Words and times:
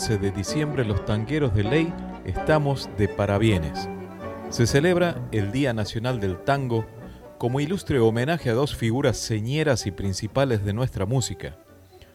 11 0.00 0.16
de 0.16 0.30
diciembre 0.30 0.86
los 0.86 1.04
tangueros 1.04 1.54
de 1.54 1.62
ley 1.62 1.92
estamos 2.24 2.88
de 2.96 3.06
parabienes. 3.06 3.86
Se 4.48 4.66
celebra 4.66 5.28
el 5.30 5.52
Día 5.52 5.74
Nacional 5.74 6.20
del 6.20 6.42
Tango 6.42 6.86
como 7.36 7.60
ilustre 7.60 8.00
homenaje 8.00 8.48
a 8.48 8.54
dos 8.54 8.74
figuras 8.74 9.18
señeras 9.18 9.84
y 9.84 9.90
principales 9.90 10.64
de 10.64 10.72
nuestra 10.72 11.04
música. 11.04 11.58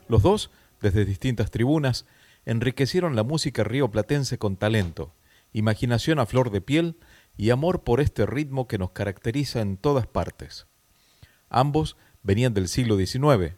Los 0.07 0.23
dos, 0.23 0.49
desde 0.81 1.05
distintas 1.05 1.51
tribunas, 1.51 2.07
enriquecieron 2.43 3.15
la 3.15 3.21
música 3.21 3.63
rioplatense 3.63 4.39
con 4.39 4.57
talento, 4.57 5.13
imaginación 5.53 6.17
a 6.17 6.25
flor 6.25 6.49
de 6.49 6.61
piel 6.61 6.97
y 7.37 7.51
amor 7.51 7.83
por 7.83 8.01
este 8.01 8.25
ritmo 8.25 8.67
que 8.67 8.79
nos 8.79 8.93
caracteriza 8.93 9.61
en 9.61 9.77
todas 9.77 10.07
partes. 10.07 10.65
Ambos 11.49 11.97
venían 12.23 12.55
del 12.55 12.67
siglo 12.67 12.97
XIX, 12.97 13.53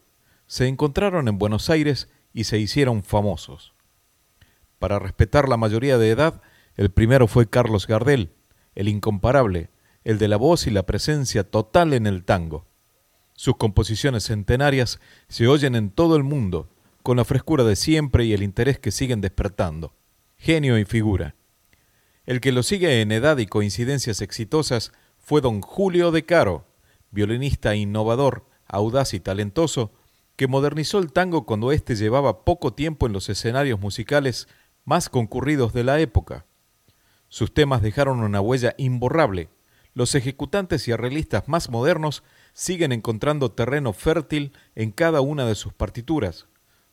se 0.48 0.68
encontraron 0.68 1.30
en 1.30 1.38
Buenos 1.38 1.70
Aires 1.70 2.10
y 2.34 2.44
se 2.44 2.60
hicieron 2.60 3.04
famosos. 3.04 3.77
Para 4.80 5.00
respetar 5.00 5.50
la 5.50 5.58
mayoría 5.58 5.98
de 5.98 6.10
edad, 6.10 6.42
el 6.76 6.92
primero 6.92 7.28
fue 7.28 7.50
Carlos 7.50 7.88
Gardel, 7.88 8.34
el 8.76 8.88
incomparable, 8.88 9.72
el 10.04 10.20
de 10.20 10.28
la 10.28 10.38
voz 10.38 10.68
y 10.68 10.72
la 10.72 10.86
presencia 10.86 11.44
total 11.44 11.94
en 11.94 12.06
el 12.06 12.24
tango. 12.24 12.68
Sus 13.34 13.58
composiciones 13.58 14.26
centenarias 14.26 15.00
se 15.28 15.48
oyen 15.48 15.76
en 15.76 15.90
todo 15.90 16.16
el 16.16 16.24
mundo, 16.24 16.70
con 17.04 17.18
la 17.18 17.26
frescura 17.26 17.64
de 17.64 17.76
siempre 17.76 18.26
y 18.26 18.34
el 18.34 18.44
interés 18.44 18.80
que 18.80 18.92
siguen 18.92 19.22
despertando. 19.22 19.96
Genio 20.38 20.78
y 20.78 20.86
figura. 20.86 21.36
El 22.26 22.42
que 22.42 22.52
lo 22.52 22.62
sigue 22.62 23.02
en 23.02 23.12
edad 23.12 23.38
y 23.38 23.48
coincidencias 23.48 24.22
exitosas 24.22 24.92
fue 25.18 25.42
don 25.42 25.62
Julio 25.62 26.12
De 26.12 26.26
Caro, 26.26 26.68
violinista 27.10 27.76
innovador, 27.76 28.46
audaz 28.68 29.14
y 29.14 29.20
talentoso, 29.20 29.94
que 30.36 30.48
modernizó 30.48 31.00
el 31.00 31.12
tango 31.12 31.46
cuando 31.46 31.72
éste 31.72 31.96
llevaba 31.96 32.46
poco 32.46 32.74
tiempo 32.74 33.08
en 33.08 33.14
los 33.14 33.28
escenarios 33.30 33.80
musicales 33.80 34.48
más 34.88 35.10
concurridos 35.10 35.74
de 35.74 35.84
la 35.84 36.00
época. 36.00 36.46
Sus 37.28 37.54
temas 37.54 37.82
dejaron 37.82 38.22
una 38.22 38.40
huella 38.40 38.74
imborrable. 38.78 39.50
Los 39.94 40.16
ejecutantes 40.16 40.88
y 40.88 40.94
arreglistas 40.94 41.50
más 41.50 41.70
modernos 41.70 42.24
siguen 42.54 42.94
encontrando 42.94 43.52
terreno 43.52 43.92
fértil 43.92 44.54
en 44.76 44.92
cada 44.92 45.20
una 45.20 45.46
de 45.46 45.56
sus 45.56 45.74
partituras. 45.74 46.48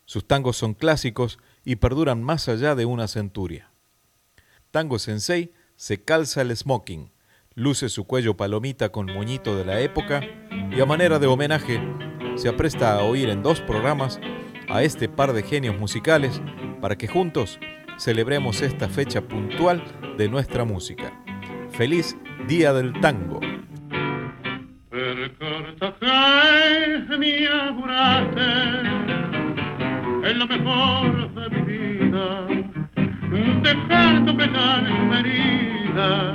Sus 0.06 0.27
tangos 0.27 0.56
son 0.56 0.75
clásicos 0.75 1.38
y 1.65 1.77
perduran 1.77 2.21
más 2.21 2.49
allá 2.49 2.75
de 2.75 2.84
una 2.84 3.06
centuria. 3.06 3.71
Tango 4.72 4.99
Sensei 4.99 5.53
se 5.76 6.03
calza 6.03 6.43
el 6.43 6.55
smoking, 6.56 7.12
luce 7.55 7.88
su 7.88 8.09
cuello 8.09 8.37
palomita 8.37 8.91
con 8.91 9.06
moñito 9.06 9.56
de 9.56 9.66
la 9.66 9.78
época 9.78 10.21
y 10.72 10.81
a 10.81 10.84
manera 10.84 11.21
de 11.21 11.28
homenaje 11.28 11.81
se 12.34 12.49
apresta 12.49 12.99
a 12.99 13.05
oír 13.05 13.28
en 13.28 13.44
dos 13.44 13.61
programas 13.61 14.19
a 14.69 14.82
este 14.82 15.09
par 15.09 15.32
de 15.32 15.44
genios 15.44 15.78
musicales 15.78 16.43
para 16.81 16.99
que 16.99 17.06
juntos 17.06 17.61
celebremos 17.97 18.62
esta 18.62 18.88
fecha 18.88 19.22
puntual 19.22 19.82
de 20.16 20.28
nuestra 20.28 20.65
música. 20.65 21.12
Feliz 21.71 22.16
Día 22.47 22.72
del 22.72 22.93
Tango. 23.00 23.41
Es 30.25 30.37
lo 30.37 30.47
mejor 30.47 31.34
de 31.34 31.50
mi 31.50 31.62
vida, 31.72 32.47
dejar 33.62 34.25
tu 34.25 34.37
pesar 34.37 34.87
en 34.87 35.12
herida 35.12 36.34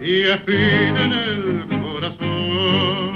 y 0.00 0.22
fin 0.46 0.96
en 0.96 1.12
el 1.12 1.66
corazón 1.82 3.09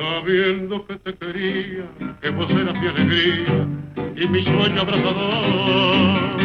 sabiendo 0.00 0.86
que 0.86 0.96
te 0.96 1.14
quería, 1.14 1.84
que 2.22 2.30
vos 2.30 2.50
eras 2.50 2.74
mi 2.80 2.86
alegría 2.86 3.68
y 4.16 4.26
mi 4.28 4.42
sueño 4.42 4.80
abrazador. 4.80 6.40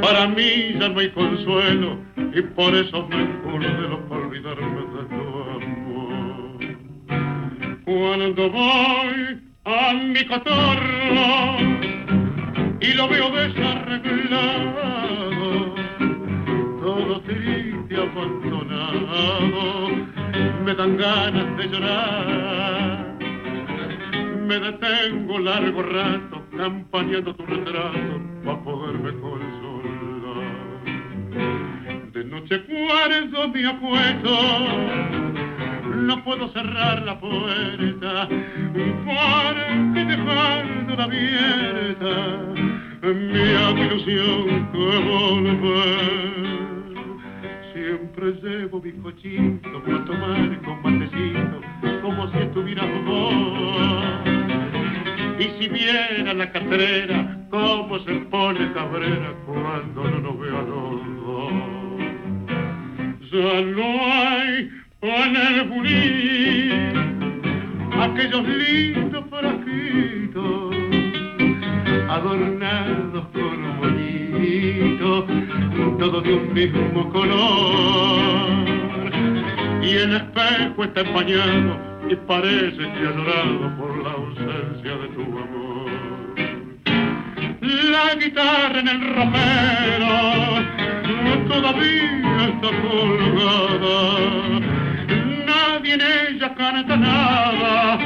Para 0.00 0.28
mí 0.28 0.76
ya 0.78 0.88
no 0.88 1.00
hay 1.00 1.10
consuelo 1.10 1.98
y 2.16 2.40
por 2.42 2.72
eso 2.74 3.08
me 3.08 3.16
de 3.16 3.98
para 4.08 4.20
olvidarme 4.20 4.80
de 4.94 5.02
tu 5.10 5.22
amor. 5.56 6.58
Cuando 7.84 8.50
voy 8.50 9.40
a 9.64 9.92
mi 9.94 10.24
cotorro 10.26 11.58
y 12.80 12.92
lo 12.94 13.08
veo 13.08 13.28
desarreglado, 13.30 15.74
todo 16.80 17.20
triste 17.22 17.96
abandonado 17.96 20.15
me 20.66 20.74
dan 20.74 20.96
ganas 20.96 21.56
de 21.58 21.68
llorar. 21.68 23.16
Me 24.48 24.58
detengo 24.58 25.38
largo 25.38 25.80
rato 25.80 26.42
campañando 26.56 27.32
tu 27.36 27.46
retrato 27.46 28.20
para 28.44 28.60
poderme 28.64 29.12
consolar. 29.20 30.42
De 32.12 32.24
noche 32.24 32.64
cuarzo 32.64 33.48
mi 33.54 33.64
apuesto, 33.64 34.34
no 36.08 36.24
puedo 36.24 36.48
cerrar 36.48 37.00
la 37.02 37.20
puerta 37.20 38.28
porque 39.06 40.04
dejando 40.04 41.00
abierta 41.00 42.16
mi 43.02 43.82
ilusión 43.84 44.68
que 44.72 44.98
volver 45.10 46.45
siempre 48.16 48.32
llevo 48.42 48.80
mi 48.80 48.92
cochito 48.92 49.82
para 49.84 50.04
tomar 50.04 50.62
con 50.62 50.82
matecito, 50.82 51.60
como 52.02 52.30
si 52.32 52.38
estuviera 52.38 52.82
vos. 53.04 53.34
Y 55.38 55.44
si 55.58 55.68
viera 55.68 56.32
la 56.32 56.50
catrera, 56.50 57.46
cómo 57.50 57.98
se 58.00 58.14
pone 58.30 58.72
cabrera 58.72 59.34
cuando 59.44 60.04
no 60.04 60.20
nos 60.20 60.38
ve 60.38 60.48
a 60.48 60.62
los 60.62 61.00
dos. 61.26 61.52
Ya 63.32 63.60
no 63.60 63.84
hay 64.14 64.70
en 65.02 65.36
el 65.36 65.68
bulín 65.68 66.96
aquellos 68.00 68.48
lindos 68.48 69.24
frasquitos 69.28 70.74
adornados 72.08 73.26
con 73.34 73.66
bonitos, 74.46 75.24
todo 75.98 76.20
de 76.20 76.34
un 76.34 76.52
mismo 76.52 77.10
color. 77.10 78.66
Y 79.82 79.90
el 79.90 80.16
espejo 80.16 80.84
está 80.84 81.00
empañado 81.00 81.78
y 82.08 82.16
parece 82.16 82.76
que 82.76 82.84
ha 82.84 83.12
llorado 83.12 83.76
por 83.78 84.02
la 84.02 84.12
ausencia 84.12 84.96
de 84.96 85.08
tu 85.08 85.22
amor. 85.22 85.90
La 87.60 88.14
guitarra 88.14 88.80
en 88.80 88.88
el 88.88 89.14
romero 89.14 90.06
todavía 91.48 92.48
está 92.48 92.70
colgada. 92.82 93.98
Nadie 95.46 95.94
en 95.94 96.00
ella 96.00 96.54
canta 96.54 96.96
nada, 96.96 97.98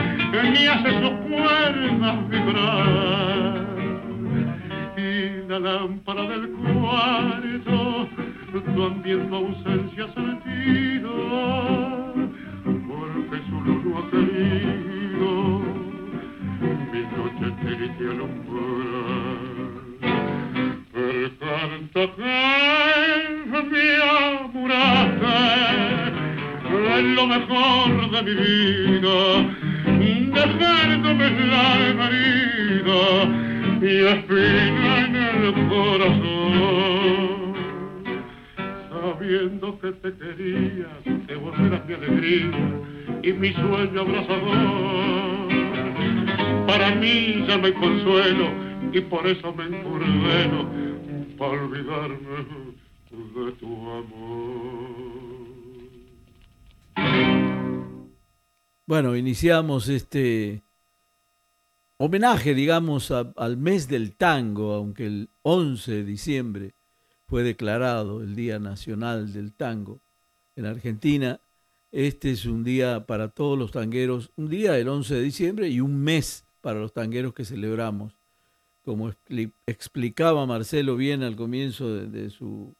ni 0.52 0.66
hace 0.66 0.90
sus 1.00 1.12
cuerdas 1.28 2.28
vibrar 2.28 3.59
la 5.50 5.58
lámpara 5.58 6.22
del 6.28 6.48
cuarto, 6.50 8.08
también 8.52 9.28
la 9.32 9.36
ausencia 9.38 10.06
sentida, 10.14 11.10
porque 12.86 13.36
su 13.48 13.56
luz 13.64 13.84
ha 13.96 14.02
querido 14.10 15.30
mi 16.92 17.02
noche 17.16 17.46
triste 17.62 18.04
alumbrar. 18.10 19.50
Per 20.92 21.30
tanto 21.40 22.00
que 22.14 22.36
me 23.70 23.86
amuraste, 24.38 25.38
es 26.96 27.04
lo 27.16 27.24
mejor 27.26 27.88
de 28.12 28.20
mi 28.22 28.34
vida, 28.34 29.18
dejándome 30.32 31.26
la 31.48 31.64
herida 32.06 33.02
y 33.82 34.06
al 34.06 35.09
corazón. 35.68 37.54
Sabiendo 38.90 39.78
que 39.80 39.92
te 39.92 40.12
quería, 40.14 40.88
te 41.26 41.34
volverás 41.36 41.86
mi 41.86 41.94
alegría 41.94 42.80
y 43.22 43.32
mi 43.32 43.52
sueño 43.52 44.00
abrazador. 44.00 45.48
Para 46.66 46.94
mí 46.94 47.44
ya 47.46 47.56
no 47.56 47.66
hay 47.66 47.72
consuelo 47.72 48.48
y 48.92 49.00
por 49.00 49.26
eso 49.26 49.52
me 49.54 49.64
encurdeno 49.64 50.68
para 51.36 51.52
olvidarme 51.62 52.44
de 53.10 53.52
tu 53.52 53.90
amor. 53.90 55.10
Bueno, 58.86 59.16
iniciamos 59.16 59.88
este 59.88 60.62
homenaje, 62.02 62.54
digamos, 62.54 63.10
al 63.10 63.58
mes 63.58 63.86
del 63.86 64.16
tango, 64.16 64.72
aunque 64.72 65.04
el 65.06 65.28
11 65.42 65.92
de 65.92 66.04
diciembre 66.04 66.74
fue 67.26 67.42
declarado 67.42 68.22
el 68.22 68.34
Día 68.34 68.58
Nacional 68.58 69.34
del 69.34 69.52
Tango 69.52 70.00
en 70.56 70.64
Argentina. 70.64 71.40
Este 71.92 72.30
es 72.30 72.46
un 72.46 72.64
día 72.64 73.04
para 73.04 73.28
todos 73.28 73.58
los 73.58 73.70
tangueros, 73.70 74.30
un 74.36 74.48
día 74.48 74.72
del 74.72 74.88
11 74.88 75.16
de 75.16 75.20
diciembre 75.20 75.68
y 75.68 75.80
un 75.80 76.02
mes 76.02 76.46
para 76.62 76.80
los 76.80 76.94
tangueros 76.94 77.34
que 77.34 77.44
celebramos. 77.44 78.14
Como 78.82 79.12
explicaba 79.66 80.46
Marcelo 80.46 80.96
bien 80.96 81.22
al 81.22 81.36
comienzo 81.36 81.94
de, 81.94 82.30
su 82.30 82.74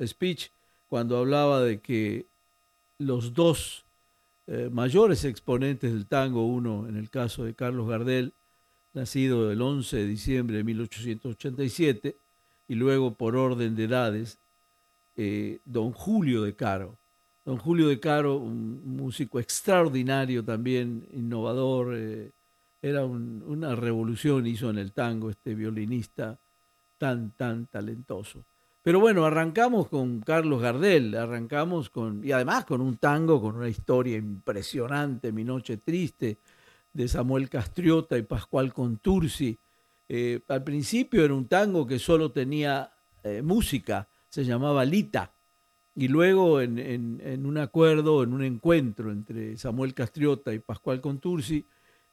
speech, 0.00 0.50
cuando 0.86 1.18
hablaba 1.18 1.60
de 1.60 1.80
que 1.80 2.26
los 2.98 3.34
dos 3.34 3.84
eh, 4.46 4.68
mayores 4.70 5.24
exponentes 5.24 5.92
del 5.92 6.06
tango, 6.06 6.46
uno 6.46 6.88
en 6.88 6.96
el 6.96 7.10
caso 7.10 7.42
de 7.42 7.54
Carlos 7.54 7.88
Gardel, 7.88 8.32
nacido 8.92 9.50
el 9.50 9.60
11 9.60 9.96
de 9.96 10.06
diciembre 10.06 10.56
de 10.58 10.64
1887, 10.64 12.16
y 12.68 12.74
luego 12.74 13.14
por 13.14 13.36
orden 13.36 13.74
de 13.74 13.84
edades, 13.84 14.38
eh, 15.16 15.58
don 15.64 15.92
Julio 15.92 16.42
de 16.42 16.54
Caro, 16.54 16.96
Don 17.44 17.56
Julio 17.56 17.88
de 17.88 17.98
Caro, 17.98 18.36
un 18.36 18.96
músico 18.96 19.40
extraordinario 19.40 20.44
también, 20.44 21.06
innovador, 21.12 21.94
eh, 21.96 22.30
era 22.82 23.04
una 23.04 23.74
revolución, 23.74 24.46
hizo 24.46 24.70
en 24.70 24.78
el 24.78 24.92
tango 24.92 25.30
este 25.30 25.54
violinista 25.54 26.38
tan, 26.98 27.30
tan 27.32 27.66
talentoso. 27.66 28.44
Pero 28.82 29.00
bueno, 29.00 29.24
arrancamos 29.24 29.88
con 29.88 30.20
Carlos 30.20 30.62
Gardel, 30.62 31.14
arrancamos 31.14 31.90
con, 31.90 32.24
y 32.24 32.32
además 32.32 32.64
con 32.66 32.80
un 32.80 32.98
tango 32.98 33.40
con 33.40 33.56
una 33.56 33.68
historia 33.68 34.16
impresionante, 34.16 35.32
Mi 35.32 35.44
Noche 35.44 35.78
Triste, 35.78 36.38
de 36.92 37.08
Samuel 37.08 37.48
Castriota 37.48 38.18
y 38.18 38.22
Pascual 38.22 38.72
Contursi. 38.72 39.58
Eh, 40.08 40.40
al 40.48 40.64
principio 40.64 41.24
era 41.24 41.34
un 41.34 41.46
tango 41.46 41.86
que 41.86 41.98
solo 41.98 42.32
tenía 42.32 42.92
eh, 43.22 43.42
música, 43.42 44.08
se 44.28 44.44
llamaba 44.44 44.84
Lita 44.84 45.32
y 45.94 46.08
luego 46.08 46.60
en, 46.60 47.44
un 47.44 47.58
acuerdo, 47.58 48.22
en 48.22 48.32
un 48.32 48.42
encuentro 48.42 49.12
entre 49.12 49.56
Samuel 49.56 49.92
Castriota 49.92 50.52
y 50.54 50.58
Pascual 50.60 51.00
Contursi, 51.00 51.66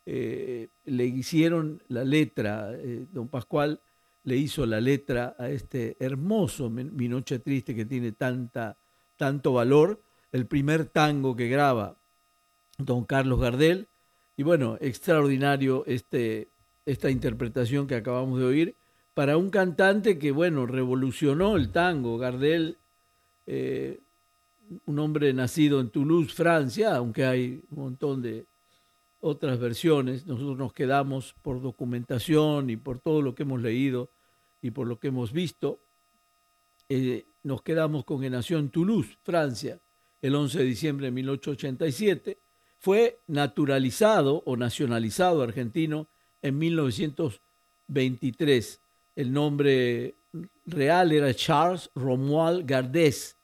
eh, 0.05 0.69
le 0.85 1.05
hicieron 1.05 1.81
la 1.87 2.03
letra, 2.03 2.71
don 3.11 3.27
Pascual 3.29 3.79
le 4.23 4.35
hizo 4.35 4.65
la 4.65 4.81
letra 4.81 5.35
a 5.37 5.49
este 5.49 5.95
hermoso 5.99 6.69
Mi 6.69 7.07
Noche 7.07 7.39
Triste 7.39 7.75
que 7.75 7.85
tiene 7.85 8.11
tanta, 8.11 8.77
tanto 9.15 9.53
valor, 9.53 10.01
el 10.31 10.47
primer 10.47 10.85
tango 10.85 11.35
que 11.35 11.47
graba 11.47 11.97
don 12.77 13.05
Carlos 13.05 13.39
Gardel, 13.39 13.87
y 14.37 14.43
bueno, 14.43 14.77
extraordinario 14.79 15.83
este, 15.87 16.47
esta 16.85 17.09
interpretación 17.09 17.87
que 17.87 17.95
acabamos 17.95 18.39
de 18.39 18.45
oír 18.45 18.75
para 19.15 19.35
un 19.35 19.49
cantante 19.49 20.19
que, 20.19 20.31
bueno, 20.31 20.67
revolucionó 20.67 21.57
el 21.57 21.71
tango. 21.71 22.19
Gardel 22.19 22.77
eh, 23.47 23.99
un 24.85 24.99
hombre 24.99 25.33
nacido 25.33 25.79
en 25.79 25.89
Toulouse, 25.89 26.35
Francia, 26.35 26.95
aunque 26.95 27.25
hay 27.25 27.63
un 27.71 27.83
montón 27.83 28.21
de 28.21 28.45
otras 29.21 29.59
versiones, 29.59 30.27
nosotros 30.27 30.57
nos 30.57 30.71
quedamos 30.71 31.33
por 31.41 31.59
documentación 31.59 32.69
y 32.69 32.77
por 32.77 32.99
todo 32.99 33.23
lo 33.23 33.33
que 33.33 33.41
hemos 33.43 33.61
leído 33.61 34.09
y 34.61 34.69
por 34.69 34.87
lo 34.87 34.99
que 34.99 35.07
hemos 35.07 35.31
visto, 35.31 35.79
eh, 36.89 37.25
nos 37.41 37.63
quedamos 37.63 38.05
con 38.05 38.21
que 38.21 38.29
nació 38.29 38.59
en 38.59 38.69
Toulouse, 38.69 39.17
Francia, 39.23 39.79
el 40.21 40.35
11 40.35 40.59
de 40.59 40.63
diciembre 40.63 41.07
de 41.07 41.11
1887, 41.11 42.37
fue 42.79 43.19
naturalizado 43.27 44.43
o 44.45 44.57
nacionalizado 44.57 45.41
argentino 45.41 46.07
en 46.41 46.57
1923. 46.57 48.81
El 49.15 49.33
nombre 49.33 50.15
real 50.65 51.11
era 51.11 51.33
Charles 51.33 51.89
Romuald 51.95 52.65
Gardés 52.65 53.37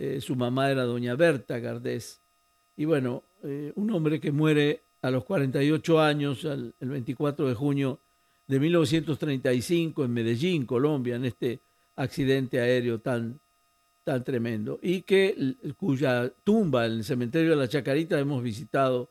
eh, 0.00 0.20
su 0.20 0.36
mamá 0.36 0.70
era 0.70 0.84
doña 0.84 1.16
Berta 1.16 1.58
Gardés. 1.58 2.20
Y 2.76 2.84
bueno, 2.84 3.24
eh, 3.42 3.72
un 3.74 3.90
hombre 3.90 4.20
que 4.20 4.30
muere 4.30 4.82
a 5.02 5.10
los 5.10 5.24
48 5.24 6.00
años, 6.00 6.44
el 6.44 6.72
24 6.78 7.48
de 7.48 7.54
junio 7.54 7.98
de 8.46 8.60
1935 8.60 10.04
en 10.04 10.12
Medellín, 10.12 10.66
Colombia, 10.66 11.16
en 11.16 11.24
este 11.24 11.60
accidente 11.96 12.60
aéreo 12.60 13.00
tan, 13.00 13.40
tan 14.08 14.24
tremendo. 14.24 14.78
Y 14.80 15.02
que 15.02 15.54
cuya 15.76 16.32
tumba 16.42 16.86
en 16.86 16.92
el 16.92 17.04
cementerio 17.04 17.50
de 17.50 17.56
la 17.56 17.68
Chacarita 17.68 18.18
hemos 18.18 18.42
visitado 18.42 19.10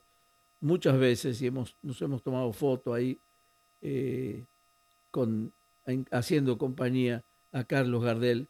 muchas 0.59 0.97
veces 0.97 1.39
y 1.39 1.45
hemos, 1.45 1.75
nos 1.83 2.01
hemos 2.01 2.23
tomado 2.23 2.51
foto 2.51 2.95
ahí 2.95 3.19
eh, 3.83 4.43
con, 5.11 5.53
haciendo 6.09 6.57
compañía 6.57 7.23
a 7.51 7.63
Carlos 7.63 8.03
Gardel 8.03 8.47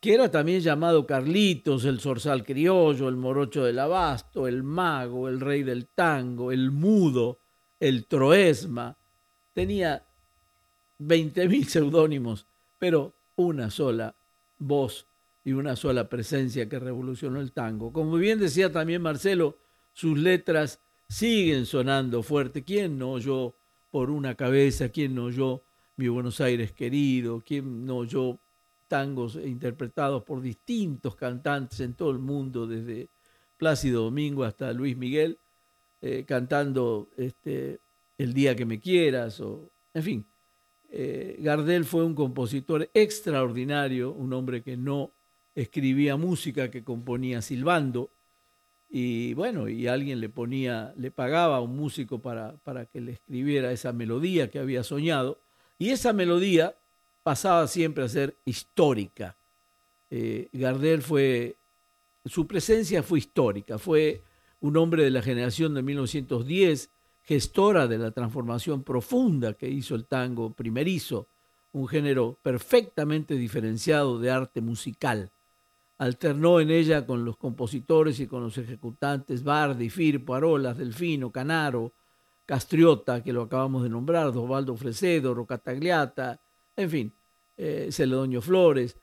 que 0.00 0.12
era 0.12 0.30
también 0.30 0.60
llamado 0.60 1.06
Carlitos, 1.06 1.86
el 1.86 1.98
zorzal 1.98 2.44
criollo, 2.44 3.08
el 3.08 3.16
morocho 3.16 3.64
del 3.64 3.80
abasto, 3.80 4.46
el 4.46 4.62
mago, 4.62 5.28
el 5.28 5.40
rey 5.40 5.64
del 5.64 5.86
tango, 5.88 6.52
el 6.52 6.70
mudo, 6.70 7.38
el 7.80 8.06
troesma. 8.06 8.96
Tenía 9.54 10.04
20.000 11.00 11.64
seudónimos, 11.64 12.46
pero 12.78 13.12
una 13.34 13.70
sola 13.70 14.14
voz 14.58 15.07
y 15.48 15.52
una 15.54 15.76
sola 15.76 16.10
presencia 16.10 16.68
que 16.68 16.78
revolucionó 16.78 17.40
el 17.40 17.52
tango. 17.52 17.90
Como 17.90 18.18
bien 18.18 18.38
decía 18.38 18.70
también 18.70 19.00
Marcelo, 19.00 19.56
sus 19.94 20.18
letras 20.18 20.78
siguen 21.08 21.64
sonando 21.64 22.22
fuerte. 22.22 22.64
¿Quién 22.64 22.98
no 22.98 23.12
oyó 23.12 23.54
por 23.90 24.10
una 24.10 24.34
cabeza? 24.34 24.90
¿Quién 24.90 25.14
no 25.14 25.24
oyó 25.24 25.62
mi 25.96 26.08
Buenos 26.08 26.42
Aires 26.42 26.72
querido? 26.72 27.42
¿Quién 27.46 27.86
no 27.86 27.96
oyó 27.96 28.38
tangos 28.88 29.36
interpretados 29.36 30.22
por 30.22 30.42
distintos 30.42 31.16
cantantes 31.16 31.80
en 31.80 31.94
todo 31.94 32.10
el 32.10 32.18
mundo, 32.18 32.66
desde 32.66 33.08
Plácido 33.56 34.04
Domingo 34.04 34.44
hasta 34.44 34.70
Luis 34.74 34.98
Miguel, 34.98 35.38
eh, 36.02 36.26
cantando 36.28 37.08
este, 37.16 37.80
El 38.18 38.34
día 38.34 38.54
que 38.54 38.66
me 38.66 38.80
quieras, 38.80 39.40
o, 39.40 39.70
en 39.94 40.02
fin. 40.02 40.26
Eh, 40.90 41.36
Gardel 41.40 41.86
fue 41.86 42.04
un 42.04 42.14
compositor 42.14 42.90
extraordinario, 42.92 44.12
un 44.12 44.34
hombre 44.34 44.62
que 44.62 44.76
no 44.76 45.12
escribía 45.60 46.16
música, 46.16 46.70
que 46.70 46.84
componía 46.84 47.42
silbando, 47.42 48.10
y 48.88 49.34
bueno, 49.34 49.68
y 49.68 49.86
alguien 49.86 50.20
le 50.20 50.28
ponía, 50.28 50.94
le 50.96 51.10
pagaba 51.10 51.56
a 51.56 51.60
un 51.60 51.76
músico 51.76 52.20
para, 52.22 52.56
para 52.58 52.86
que 52.86 53.00
le 53.00 53.12
escribiera 53.12 53.72
esa 53.72 53.92
melodía 53.92 54.50
que 54.50 54.58
había 54.58 54.82
soñado, 54.84 55.40
y 55.78 55.90
esa 55.90 56.12
melodía 56.12 56.76
pasaba 57.22 57.66
siempre 57.66 58.04
a 58.04 58.08
ser 58.08 58.36
histórica. 58.44 59.36
Eh, 60.10 60.48
Gardel 60.52 61.02
fue, 61.02 61.56
su 62.24 62.46
presencia 62.46 63.02
fue 63.02 63.18
histórica, 63.18 63.78
fue 63.78 64.22
un 64.60 64.76
hombre 64.76 65.04
de 65.04 65.10
la 65.10 65.22
generación 65.22 65.74
de 65.74 65.82
1910, 65.82 66.90
gestora 67.22 67.88
de 67.88 67.98
la 67.98 68.12
transformación 68.12 68.84
profunda 68.84 69.54
que 69.54 69.68
hizo 69.68 69.94
el 69.94 70.06
tango 70.06 70.54
primerizo, 70.54 71.28
un 71.72 71.86
género 71.86 72.38
perfectamente 72.42 73.34
diferenciado 73.34 74.18
de 74.18 74.30
arte 74.30 74.60
musical. 74.62 75.30
Alternó 75.98 76.60
en 76.60 76.70
ella 76.70 77.04
con 77.06 77.24
los 77.24 77.36
compositores 77.36 78.20
y 78.20 78.26
con 78.26 78.42
los 78.42 78.56
ejecutantes 78.56 79.42
Bardi, 79.42 79.90
Firpo, 79.90 80.34
Arolas, 80.34 80.78
Delfino, 80.78 81.30
Canaro, 81.32 81.92
Castriota, 82.46 83.22
que 83.22 83.32
lo 83.32 83.42
acabamos 83.42 83.82
de 83.82 83.90
nombrar, 83.90 84.28
Osvaldo 84.28 84.76
Fresedo, 84.76 85.34
Rocatagliata, 85.34 86.40
en 86.76 86.90
fin, 86.90 87.14
eh, 87.56 87.88
Celedonio 87.90 88.40
Flores, 88.40 88.96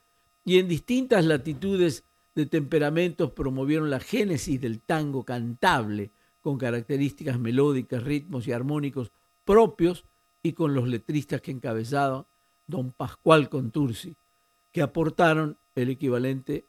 y 0.46 0.58
en 0.58 0.68
distintas 0.68 1.26
latitudes 1.26 2.06
de 2.34 2.46
temperamentos 2.46 3.32
promovieron 3.32 3.90
la 3.90 4.00
génesis 4.00 4.60
del 4.60 4.82
tango 4.82 5.24
cantable, 5.24 6.12
con 6.42 6.58
características 6.58 7.40
melódicas, 7.40 8.04
ritmos 8.04 8.48
y 8.48 8.52
armónicos 8.52 9.12
propios 9.44 10.06
y 10.44 10.54
con 10.54 10.76
los 10.76 10.88
letristas 10.88 11.42
que 11.42 11.52
encabezaban 11.52 12.26
don 12.68 12.92
Pascual 12.92 13.50
Contursi, 13.50 14.16
que 14.72 14.82
aportaron 14.82 15.58
el 15.74 15.90
equivalente 15.90 16.66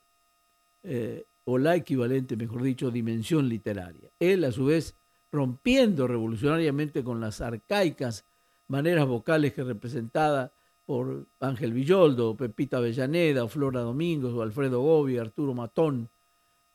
eh, 0.88 1.26
o 1.44 1.58
la 1.58 1.74
equivalente, 1.74 2.36
mejor 2.36 2.62
dicho, 2.62 2.90
dimensión 2.90 3.48
literaria. 3.48 4.10
Él, 4.20 4.44
a 4.44 4.52
su 4.52 4.66
vez, 4.66 4.94
rompiendo 5.32 6.06
revolucionariamente 6.06 7.02
con 7.02 7.20
las 7.20 7.40
arcaicas 7.40 8.24
maneras 8.68 9.06
vocales 9.06 9.52
que 9.52 9.64
representada 9.64 10.52
por 10.84 11.26
Ángel 11.40 11.72
Villoldo, 11.72 12.36
Pepita 12.36 12.76
Avellaneda, 12.76 13.48
Flora 13.48 13.80
Domingos, 13.80 14.32
o 14.32 14.42
Alfredo 14.42 14.80
Gobi, 14.80 15.18
Arturo 15.18 15.54
Matón, 15.54 16.08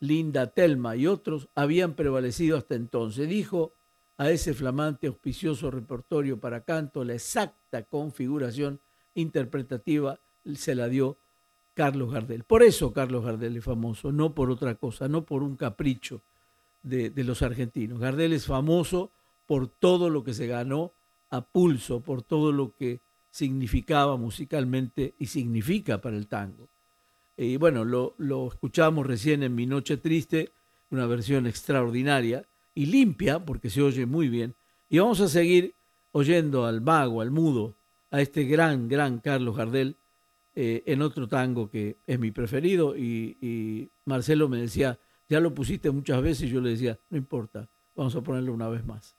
Linda 0.02 0.48
Telma 0.48 0.96
y 0.98 1.08
otros 1.08 1.48
habían 1.56 1.94
prevalecido 1.94 2.58
hasta 2.58 2.76
entonces. 2.76 3.30
Dijo 3.30 3.74
a 4.18 4.30
ese 4.30 4.54
flamante 4.54 5.08
auspicioso 5.08 5.72
repertorio 5.72 6.40
para 6.40 6.66
canto 6.66 7.06
la 7.06 7.14
exacta 7.14 7.84
configuración 7.84 8.82
interpretativa 9.16 10.20
se 10.56 10.76
la 10.76 10.90
dio 10.90 11.18
Carlos 11.82 12.12
Gardel. 12.12 12.44
Por 12.44 12.62
eso 12.62 12.94
Carlos 12.94 13.26
Gardel 13.26 13.58
es 13.58 13.64
famoso, 13.64 14.12
no 14.12 14.36
por 14.36 14.52
otra 14.52 14.76
cosa, 14.76 15.08
no 15.08 15.26
por 15.26 15.42
un 15.42 15.56
capricho 15.56 16.22
de, 16.84 17.12
los 17.24 17.42
argentinos. 17.42 17.98
Gardel 17.98 18.34
es 18.34 18.46
famoso 18.46 19.10
por 19.48 19.68
todo 19.68 20.12
lo 20.12 20.24
que 20.24 20.36
se 20.36 20.46
ganó 20.46 20.92
a 21.32 21.42
pulso, 21.42 22.02
por 22.02 22.22
todo 22.22 22.52
lo 22.52 22.76
que 22.76 23.00
significaba 23.32 24.16
musicalmente 24.16 25.16
y 25.18 25.26
significa 25.26 26.00
para 26.00 26.18
el 26.18 26.28
tango. 26.28 26.70
Y 27.36 27.58
bueno, 27.58 27.84
lo, 27.84 28.14
lo, 28.20 28.50
escuchamos 28.50 29.08
recién 29.08 29.42
en 29.42 29.56
Mi 29.56 29.66
Noche 29.66 29.98
Triste, 29.98 30.52
una 30.92 31.08
versión 31.08 31.48
extraordinaria 31.48 32.46
y 32.76 32.86
limpia, 32.86 33.44
porque 33.44 33.72
se 33.72 33.82
oye 33.82 34.06
muy 34.06 34.30
bien. 34.30 34.54
Y 34.88 35.00
vamos 35.00 35.20
a 35.20 35.28
seguir 35.28 35.74
oyendo 36.12 36.68
al 36.68 36.82
mago, 36.82 37.22
al 37.22 37.32
mudo, 37.32 37.74
a 38.12 38.22
este 38.22 38.44
gran, 38.44 38.88
gran 38.88 39.18
Carlos 39.18 39.58
Gardel, 39.58 39.96
eh, 40.54 40.84
en 40.86 41.02
otro 41.02 41.28
tango 41.28 41.70
que 41.70 42.00
es 42.06 42.20
mi 42.20 42.32
preferido. 42.32 42.96
Y, 42.98 43.90
Marcelo 44.06 44.50
me 44.50 44.62
decía, 44.62 45.00
ya 45.30 45.40
lo 45.40 45.54
pusiste 45.54 45.92
muchas 45.92 46.22
veces, 46.22 46.44
y 46.44 46.50
yo 46.50 46.62
le 46.62 46.72
decía, 46.72 47.00
no 47.10 47.18
importa, 47.18 47.70
vamos 47.96 48.16
a 48.16 48.22
ponerlo 48.22 48.54
una 48.54 48.70
vez 48.70 48.86
más. 48.86 49.16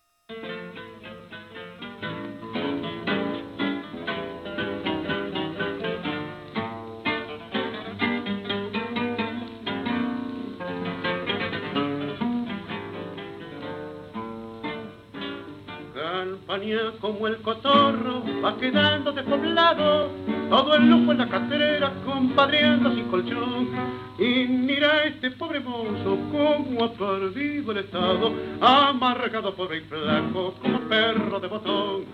como 17.01 17.27
el 17.27 17.43
cotorro 17.43 18.23
va 18.43 18.57
quedando 18.57 19.13
despoblado, 19.13 20.11
todo 20.53 20.77
el 20.77 20.87
lujo 20.87 21.13
en 21.13 21.19
la 21.19 21.29
cartera 21.31 21.91
compadreando 22.05 22.93
sin 22.95 23.05
colchón. 23.05 23.71
Y 24.19 24.47
mira 24.49 25.05
este 25.05 25.31
pobre 25.31 25.61
mozo 25.61 26.19
como 26.31 26.85
ha 26.85 26.93
perdido 26.93 27.73
el 27.73 27.79
estado, 27.79 28.35
amargado 28.61 29.55
pobre 29.55 29.79
y 29.79 29.81
flaco 29.81 30.53
como 30.61 30.81
perro 30.81 31.41
de 31.41 31.49
botón. 31.49 32.05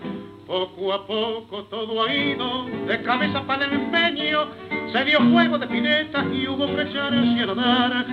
Poco 0.47 0.93
a 0.93 1.05
poco 1.05 1.63
todo 1.65 2.01
ha 2.01 2.15
ido 2.15 2.65
de 2.87 3.03
cabeza 3.03 3.41
para 3.45 3.65
el 3.65 3.73
empeño, 3.73 4.47
se 4.93 5.03
dio 5.03 5.19
juego 5.19 5.59
de 5.59 5.67
pinetas 5.67 6.25
y 6.33 6.47
hubo 6.47 6.65
presión 6.67 7.13
en 7.13 7.35
cielo 7.35 7.53
dar. 7.55 8.05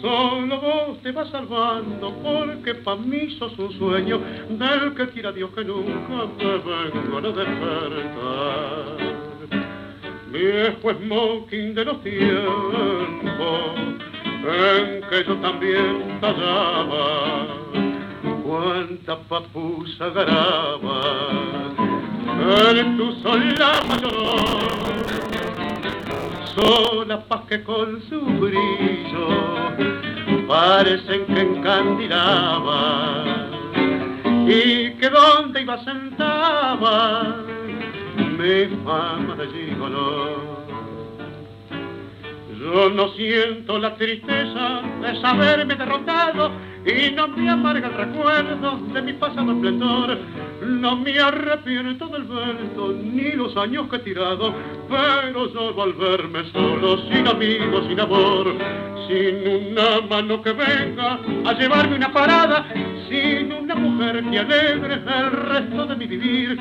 Solo 0.00 0.60
vos 0.62 0.98
te 1.02 1.12
vas 1.12 1.28
salvando 1.28 2.10
porque 2.22 2.74
pa' 2.76 2.96
mí 2.96 3.36
sos 3.38 3.58
un 3.58 3.70
sueño 3.78 4.18
del 4.48 4.94
que 4.94 5.08
quiera 5.08 5.30
Dios 5.30 5.50
que 5.54 5.62
nunca 5.62 6.26
te 6.38 6.46
vengo 6.46 7.18
a 7.18 7.20
despertar. 7.20 9.13
Viejo 10.34 10.92
smoking 10.92 11.74
de 11.76 11.84
los 11.84 12.02
tiempos 12.02 13.70
en 14.42 15.00
que 15.08 15.24
yo 15.24 15.36
también 15.36 16.18
tallaba. 16.20 17.46
Cuánta 18.42 19.16
papusa 19.28 20.08
garaba 20.08 21.02
en 22.76 22.96
tu 22.96 23.12
solapa 23.22 23.96
lloró 24.02 24.34
sola 26.56 27.20
paz 27.28 27.42
que 27.48 27.62
con 27.62 28.02
su 28.08 28.20
brillo 28.20 29.28
parecen 30.48 31.26
que 31.26 31.42
encandilaban 31.42 33.52
y 34.48 34.90
que 34.94 35.10
donde 35.10 35.62
iba 35.62 35.78
sentaba 35.84 37.53
mi 38.44 38.76
fama 38.84 39.34
de 39.36 39.46
gigolo. 39.48 40.64
Yo 42.60 42.90
no 42.90 43.08
siento 43.10 43.78
la 43.78 43.94
tristeza 43.96 44.82
de 45.00 45.20
saberme 45.20 45.74
derrotado 45.74 46.50
y 46.84 47.10
no 47.12 47.28
me 47.28 47.48
amarga 47.48 47.88
el 47.88 47.94
recuerdo 47.94 48.78
de 48.92 49.02
mi 49.02 49.14
pasado 49.14 49.50
esplendor. 49.52 50.18
No 50.66 50.96
me 50.96 51.18
arrepiento 51.18 52.06
del 52.08 52.24
vento 52.24 52.92
ni 53.02 53.32
los 53.32 53.56
años 53.56 53.88
que 53.88 53.96
he 53.96 53.98
tirado, 54.00 54.54
pero 54.88 55.48
solo 55.48 55.82
al 55.82 55.94
verme 55.94 56.44
solo, 56.52 56.98
sin 57.08 57.26
amigos, 57.26 57.86
sin 57.88 58.00
amor, 58.00 58.54
sin 59.08 59.68
una 59.68 60.06
mano 60.08 60.42
que 60.42 60.52
venga 60.52 61.18
a 61.46 61.52
llevarme 61.54 61.96
una 61.96 62.12
parada, 62.12 62.66
sin 63.08 63.52
una 63.52 63.74
mujer 63.74 64.22
que 64.30 64.38
alegre 64.38 64.94
el 64.94 65.30
resto 65.30 65.86
de 65.86 65.96
mi 65.96 66.06
vivir, 66.06 66.60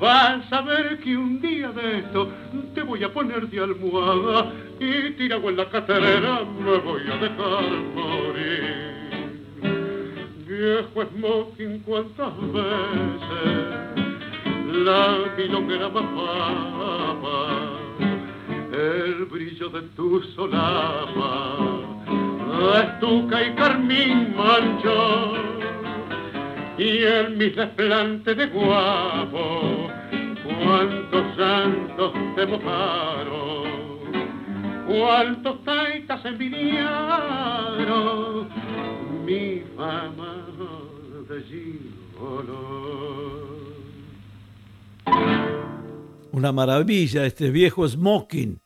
vas 0.00 0.52
a 0.52 0.60
ver 0.62 0.98
que 1.00 1.16
un 1.16 1.40
día 1.40 1.70
de 1.70 1.98
esto 1.98 2.28
te 2.74 2.82
voy 2.82 3.04
a 3.04 3.12
poner 3.12 3.48
de 3.48 3.60
almohada 3.60 4.52
y 4.80 5.10
tirado 5.12 5.48
en 5.48 5.56
la 5.56 5.68
caterera 5.68 6.44
me 6.44 6.78
voy 6.78 7.02
a 7.02 7.16
dejar 7.16 7.70
morir. 7.94 8.94
Viejo 10.46 11.04
smoking 11.16 11.78
cuántas 11.80 12.36
veces 12.52 13.74
la 14.72 15.18
milonguera 15.36 15.88
bajaba 15.88 17.78
el 18.72 19.24
brillo 19.26 19.68
de 19.68 19.82
tu 19.96 20.20
solapa 20.34 21.94
estuca 22.72 23.46
y 23.46 23.54
carmín 23.54 24.34
manchó 24.36 25.32
y 26.78 27.04
en 27.04 27.38
mi 27.38 27.50
desplante 27.50 28.34
de 28.34 28.46
guapo 28.46 29.90
cuántos 30.44 31.36
santos 31.36 32.12
te 32.34 32.46
mojaron 32.46 33.64
cuántos 34.86 35.64
taitas 35.64 36.24
envidiaron 36.24 36.88
mi 39.24 39.62
fama 39.76 40.44
una 46.32 46.52
maravilla 46.52 47.24
este 47.24 47.50
viejo 47.50 47.88
smoking, 47.88 48.60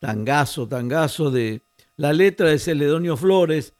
tangazo, 0.00 0.66
tangazo 0.66 1.30
de 1.30 1.62
la 1.96 2.12
letra 2.12 2.48
de 2.48 2.58
Celedonio 2.58 3.16
Flores, 3.16 3.74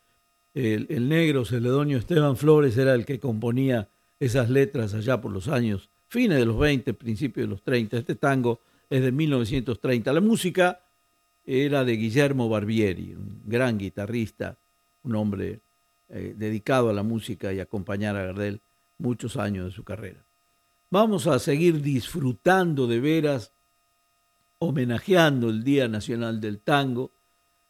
el, 0.55 1.09
negro 1.09 1.45
Celedonio 1.45 1.99
Esteban 1.99 2.37
Flores 2.37 2.77
era 2.79 2.95
el 2.95 3.05
que 3.05 3.19
componía 3.19 3.89
esas 4.21 4.49
letras 4.49 4.95
allá 4.95 5.21
por 5.21 5.33
los 5.33 5.49
años, 5.49 5.91
fines 6.07 6.39
de 6.39 6.47
los 6.47 6.59
20, 6.59 6.95
principios 6.95 7.47
de 7.47 7.51
los 7.51 7.63
30. 7.63 7.99
Este 7.99 8.15
tango 8.15 8.61
es 8.89 9.03
de 9.03 9.11
1930. 9.11 10.13
La 10.13 10.21
música 10.21 10.81
era 11.45 11.85
de 11.85 11.97
Guillermo 11.97 12.49
Barbieri, 12.49 13.15
un 13.15 13.43
gran 13.45 13.77
guitarrista, 13.79 14.57
un 15.03 15.17
hombre 15.17 15.61
eh, 16.09 16.35
dedicado 16.37 16.89
a 16.89 16.93
la 16.93 17.03
música 17.03 17.53
y 17.53 17.59
acompañar 17.59 18.17
a 18.17 18.25
Gardel 18.25 18.61
muchos 18.99 19.37
años 19.37 19.67
de 19.67 19.73
su 19.73 19.83
carrera. 19.83 20.25
Vamos 20.91 21.27
a 21.27 21.41
seguir 21.41 21.83
disfrutando 21.83 22.87
de 22.87 23.01
veras, 23.01 23.53
homenajeando 24.61 25.51
el 25.51 25.65
Día 25.65 25.89
Nacional 25.89 26.41
del 26.41 26.61
Tango 26.61 27.11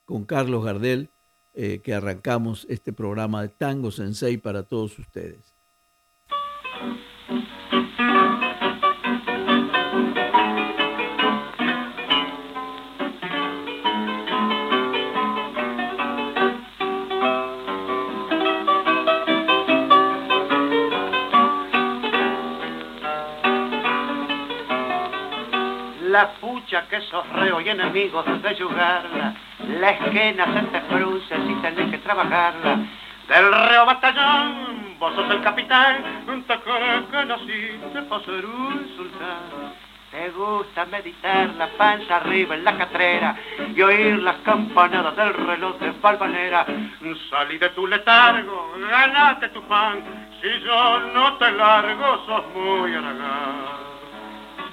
con 0.04 0.26
Carlos 0.26 0.62
Gardel, 0.62 1.08
eh, 1.54 1.80
que 1.82 1.94
arrancamos 1.94 2.66
este 2.68 2.92
programa 2.92 3.42
de 3.42 3.48
Tango 3.48 3.90
Sensei 3.90 4.38
para 4.38 4.64
todos 4.64 4.98
ustedes. 4.98 5.54
La 26.14 26.30
pucha 26.34 26.86
que 26.86 27.00
sos 27.10 27.28
reo 27.30 27.60
y 27.60 27.68
enemigos 27.68 28.24
de 28.40 28.54
yugarla, 28.54 29.34
la 29.80 29.90
esquena 29.90 30.44
se 30.54 30.62
te 30.66 30.80
cruce 30.82 31.34
si 31.44 31.54
tenés 31.56 31.90
que 31.90 31.98
trabajarla. 31.98 32.78
Del 33.26 33.52
reo 33.52 33.84
batallón, 33.84 34.96
vos 35.00 35.12
sos 35.16 35.28
el 35.28 35.42
capitán, 35.42 36.04
te 36.46 36.60
crees 36.60 37.02
que 37.10 37.24
naciste 37.24 38.02
para 38.08 38.24
ser 38.26 38.46
un 38.46 38.92
sultán. 38.96 39.74
Te 40.12 40.30
gusta 40.30 40.84
meditar 40.84 41.48
la 41.56 41.66
panza 41.76 42.18
arriba 42.18 42.54
en 42.54 42.62
la 42.62 42.78
catrera 42.78 43.34
y 43.74 43.82
oír 43.82 44.22
las 44.22 44.36
campanadas 44.44 45.16
del 45.16 45.34
reloj 45.34 45.80
de 45.80 45.90
Valvanera. 46.00 46.64
Salí 47.28 47.58
de 47.58 47.70
tu 47.70 47.88
letargo, 47.88 48.72
ganate 48.88 49.48
tu 49.48 49.62
pan, 49.62 50.28
si 50.40 50.60
yo 50.60 51.00
no 51.12 51.38
te 51.38 51.50
largo 51.50 52.24
sos 52.24 52.44
muy 52.54 52.94
aragán. 52.94 53.93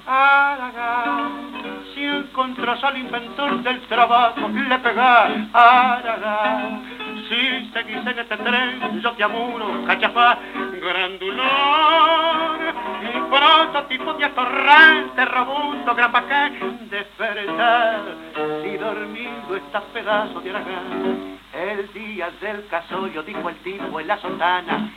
Aragán, 0.06 1.52
si 1.94 2.04
encontras 2.04 2.82
al 2.84 2.98
inventor 2.98 3.62
del 3.62 3.80
trabajo, 3.82 4.48
le 4.48 4.78
pegás, 4.78 5.32
Aragán 5.52 7.02
si 7.32 7.70
seguís 7.72 8.06
en 8.06 8.18
este 8.18 8.36
tren, 8.36 9.00
yo 9.00 9.12
te 9.12 9.24
amuro, 9.24 9.84
cachafá, 9.86 10.38
grandulón, 10.80 11.40
un 13.14 13.30
prototipo 13.30 14.14
de 14.14 14.24
atorrante, 14.26 15.24
robusto, 15.24 15.94
gran 15.94 16.12
bacán, 16.12 16.88
despertar, 16.90 18.00
si 18.62 18.76
dormido 18.76 19.56
estás 19.56 19.82
pedazo 19.94 20.40
de 20.40 20.50
aragán. 20.50 21.38
El 21.52 21.92
día 21.92 22.30
del 22.40 22.66
casollo, 22.68 23.22
dijo 23.22 23.48
el 23.48 23.56
tipo 23.56 24.00
en 24.00 24.08
la 24.08 24.18
sotana, 24.18 24.90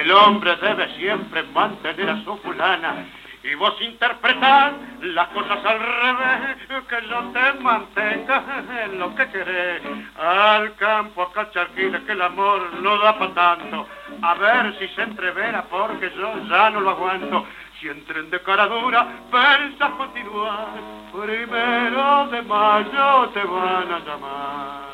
el 0.00 0.10
hombre 0.12 0.56
debe 0.56 0.96
siempre 0.96 1.42
mantener 1.54 2.10
a 2.10 2.24
su 2.24 2.36
fulana 2.38 3.06
y 3.50 3.54
vos 3.56 3.74
interpretás 3.80 4.72
las 5.02 5.28
cosas 5.28 5.58
al 5.64 5.80
revés, 5.80 6.56
que 6.88 7.08
yo 7.08 7.20
te 7.32 7.52
mantenga 7.60 8.44
en 8.84 8.98
lo 8.98 9.14
que 9.16 9.28
querés. 9.28 9.82
Al 10.16 10.74
campo 10.76 11.22
a 11.22 11.32
cacharquines 11.32 12.02
que 12.02 12.12
el 12.12 12.22
amor 12.22 12.74
no 12.74 12.96
da 12.98 13.18
para 13.18 13.34
tanto. 13.34 13.88
A 14.22 14.34
ver 14.34 14.78
si 14.78 14.86
se 14.94 15.02
entrevera 15.02 15.64
porque 15.68 16.12
yo 16.16 16.32
ya 16.48 16.70
no 16.70 16.80
lo 16.80 16.90
aguanto. 16.90 17.44
Si 17.80 17.88
entren 17.88 18.30
de 18.30 18.40
cara 18.40 18.66
dura, 18.66 19.06
pensas 19.32 19.90
continuar. 19.92 20.68
Primero 21.12 22.28
de 22.28 22.42
mayo 22.42 23.30
te 23.30 23.42
van 23.42 23.92
a 23.92 23.98
llamar. 23.98 24.90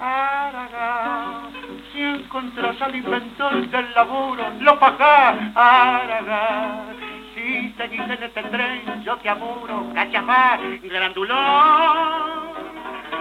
Aragán, 0.00 1.50
si 1.92 2.02
encontras 2.02 2.80
al 2.82 2.94
inventor 2.94 3.66
del 3.66 3.94
laburo, 3.94 4.44
lo 4.60 4.78
pagás, 4.78 5.38
Aragán 5.56 7.17
si 7.48 7.72
seguís 7.78 8.00
en 8.00 8.22
este 8.22 8.42
tren, 8.42 9.02
yo 9.04 9.16
te 9.18 9.28
amuro, 9.28 9.90
cachafá, 9.94 10.58
grandulón. 10.82 11.38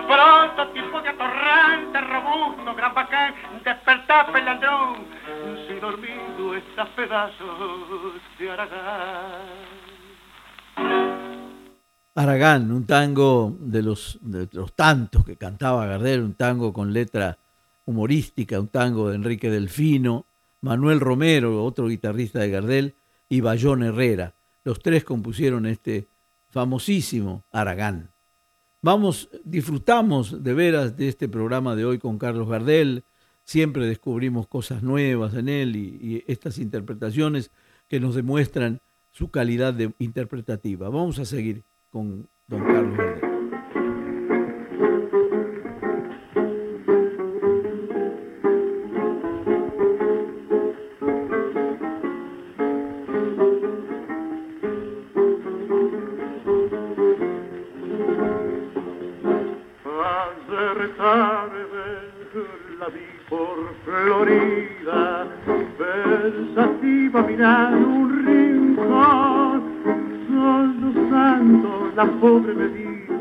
Prototipo 0.08 1.02
de 1.02 1.10
atorrante, 1.10 2.02
robusto, 2.02 2.76
gran 2.76 2.94
bacán, 2.94 3.34
despertá, 3.64 4.28
pelandrón, 4.32 5.06
si 5.68 5.76
dormido 5.76 6.56
estás 6.56 6.90
pedazos 6.90 8.22
de 8.38 8.52
Aragán. 8.52 9.48
Aragán, 12.16 12.72
un 12.72 12.86
tango 12.86 13.56
de 13.60 13.84
los, 13.84 14.18
de 14.22 14.50
los 14.52 14.74
tantos 14.74 15.24
que 15.26 15.38
cantaba 15.38 15.86
Gardel, 15.86 16.22
un 16.22 16.34
tango 16.34 16.74
con 16.74 16.92
letra 16.92 17.38
humorística, 17.86 18.60
un 18.60 18.70
tango 18.70 19.10
de 19.10 19.16
Enrique 19.16 19.50
Delfino, 19.50 20.26
Manuel 20.62 21.00
Romero, 21.00 21.64
otro 21.64 21.88
guitarrista 21.88 22.40
de 22.40 22.50
Gardel, 22.50 22.96
y 23.30 23.42
Bayón 23.42 23.84
Herrera. 23.84 24.36
Los 24.64 24.80
tres 24.80 25.04
compusieron 25.04 25.66
este 25.66 26.08
famosísimo 26.50 27.44
Aragán. 27.52 28.12
Vamos, 28.82 29.30
disfrutamos 29.44 30.44
de 30.44 30.54
veras 30.54 30.98
de 30.98 31.08
este 31.08 31.28
programa 31.28 31.76
de 31.76 31.86
hoy 31.86 32.00
con 32.00 32.18
Carlos 32.18 32.48
Gardel. 32.48 33.04
Siempre 33.44 33.86
descubrimos 33.86 34.48
cosas 34.48 34.84
nuevas 34.84 35.34
en 35.34 35.50
él 35.50 35.76
y, 35.76 36.24
estas 36.28 36.58
interpretaciones 36.58 37.52
que 37.88 38.00
nos 38.00 38.16
demuestran 38.16 38.82
su 39.12 39.30
calidad 39.32 39.74
de 39.74 39.94
interpretativa. 40.00 40.90
Vamos 40.90 41.20
a 41.20 41.26
seguir 41.26 41.64
con 41.90 42.30
don 42.48 42.64
Carlos 42.66 42.98
Gardel. 42.98 43.27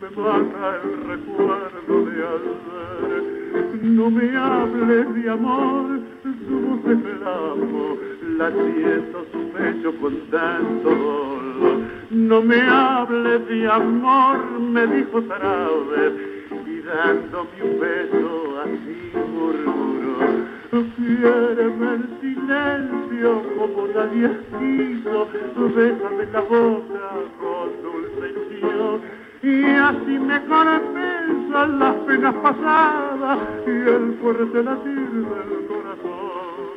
me 0.00 0.10
mata 0.10 0.80
el 0.82 1.04
recuerdo 1.06 2.04
de 2.04 2.12
ayer. 2.12 3.82
No 3.82 4.10
me 4.10 4.36
hables 4.36 5.14
de 5.14 5.30
amor, 5.30 6.00
su 6.22 6.60
voz 6.60 6.84
de 6.84 6.94
clamo, 7.00 7.96
latiendo 8.36 9.26
su 9.32 9.50
pecho 9.52 9.94
con 10.00 10.14
tanto 10.30 10.90
dolor. 10.90 11.78
No 12.10 12.42
me 12.42 12.60
hables 12.60 13.48
de 13.48 13.68
amor, 13.68 14.60
me 14.60 14.86
dijo 14.88 15.20
vez, 15.20 16.12
y 16.66 16.80
dándome 16.82 17.62
un 17.62 17.80
beso 17.80 18.60
así 18.64 19.12
murmuró. 19.32 19.88
Quiéreme 20.96 21.94
en 21.94 22.20
silencio 22.20 23.42
como 23.56 23.88
nadie 23.88 24.30
quiso, 24.58 25.28
bésame 25.74 26.26
la 26.32 26.40
boca 26.40 27.10
con 27.40 27.68
dulce 27.82 28.30
ilusión. 28.30 29.17
Y 29.42 29.64
así 29.64 30.18
me 30.18 30.44
compensan 30.46 31.78
las 31.78 31.94
penas 32.06 32.34
pasadas 32.36 33.38
y 33.66 33.70
el 33.70 34.18
fuerte 34.20 34.62
latir 34.62 35.10
del 35.10 35.66
corazón. 35.68 36.68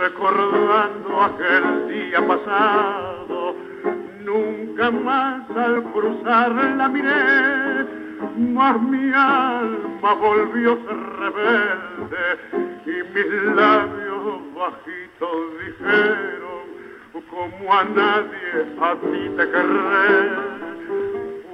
Recordando 0.00 1.22
aquel 1.22 1.88
día 1.88 2.26
pasado, 2.26 3.56
nunca 4.24 4.90
más 4.90 5.50
al 5.50 5.82
cruzar 5.92 6.52
la 6.52 6.88
miré 6.88 8.06
mas 8.38 8.80
mi 8.80 9.12
alma 9.12 10.14
volvió 10.14 10.76
ser 10.76 10.96
rebelde 11.18 12.26
y 12.86 13.14
mis 13.14 13.54
labios 13.54 14.40
bajitos 14.54 15.38
dijeron, 15.66 16.66
como 17.30 17.72
a 17.72 17.84
nadie 17.84 18.66
a 18.80 18.94
ti 18.94 19.30
te 19.36 19.50
querré, 19.50 20.75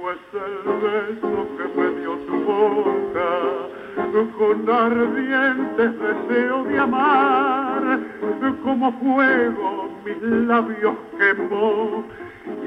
pues 0.03 0.17
el 0.33 0.63
beso 0.81 1.47
que 1.55 1.65
me 1.79 1.87
dio 2.01 2.11
tu 2.27 2.35
boca, 2.43 3.31
con 4.37 4.69
ardientes 4.69 5.91
deseo 5.97 6.65
de 6.65 6.77
amar, 6.77 7.99
como 8.65 8.91
fuego 8.99 9.97
mis 10.03 10.21
labios 10.21 10.95
quemó, 11.17 12.03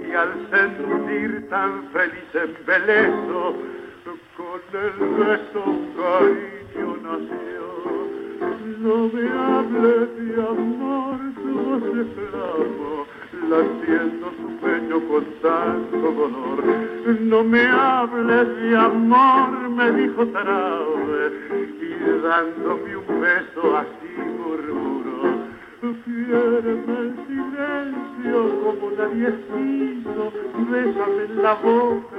y 0.03 0.13
al 0.15 0.49
sentir 0.51 1.47
tan 1.51 1.85
feliz 1.93 2.33
embeleso, 2.33 3.55
con 4.39 4.63
el 4.73 4.97
beso 5.19 5.63
cariño 5.99 6.89
nació. 7.03 7.67
No 8.79 8.97
me 9.13 9.25
hables 9.29 10.09
de 10.17 10.43
amor, 10.43 11.19
tu 11.35 11.51
voz 11.53 11.83
de 11.97 12.05
flamo, 13.47 13.63
latiendo 13.63 14.33
su 14.33 14.57
pecho 14.61 15.09
con 15.09 15.25
tanto 15.43 16.13
dolor. 16.13 16.65
No 17.21 17.45
me 17.45 17.67
hables 17.67 18.61
de 18.61 18.77
amor, 18.77 19.71
me 19.71 19.93
dijo 19.93 20.27
Tarabe, 20.29 21.33
y 21.81 22.23
dándome 22.23 22.97
un 22.97 23.21
beso 23.21 23.77
así 23.77 24.13
murmuró. 24.39 25.47
Quiéreme 26.05 26.99
en 26.99 27.17
silencio 27.27 28.61
como 28.63 28.91
nadie 28.97 29.35
quiso, 29.47 30.33
bésame 30.71 31.25
en 31.25 31.43
la 31.43 31.55
boca 31.55 32.17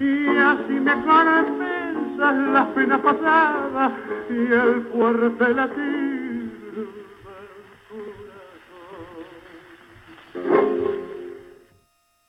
y 0.00 0.38
así 0.38 0.72
me 0.72 0.96
pensar 0.96 2.34
las 2.34 2.66
penas 2.68 3.00
pasadas 3.00 3.92
y 4.28 4.52
el 4.52 4.86
fuerte 4.92 5.54
latir 5.54 6.23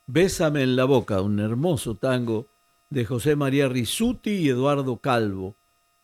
Bésame 0.08 0.62
en 0.62 0.76
la 0.76 0.84
boca, 0.84 1.20
un 1.20 1.40
hermoso 1.40 1.96
tango 1.96 2.46
de 2.90 3.04
José 3.04 3.34
María 3.34 3.68
Risuti 3.68 4.30
y 4.30 4.48
Eduardo 4.48 4.98
Calvo, 4.98 5.56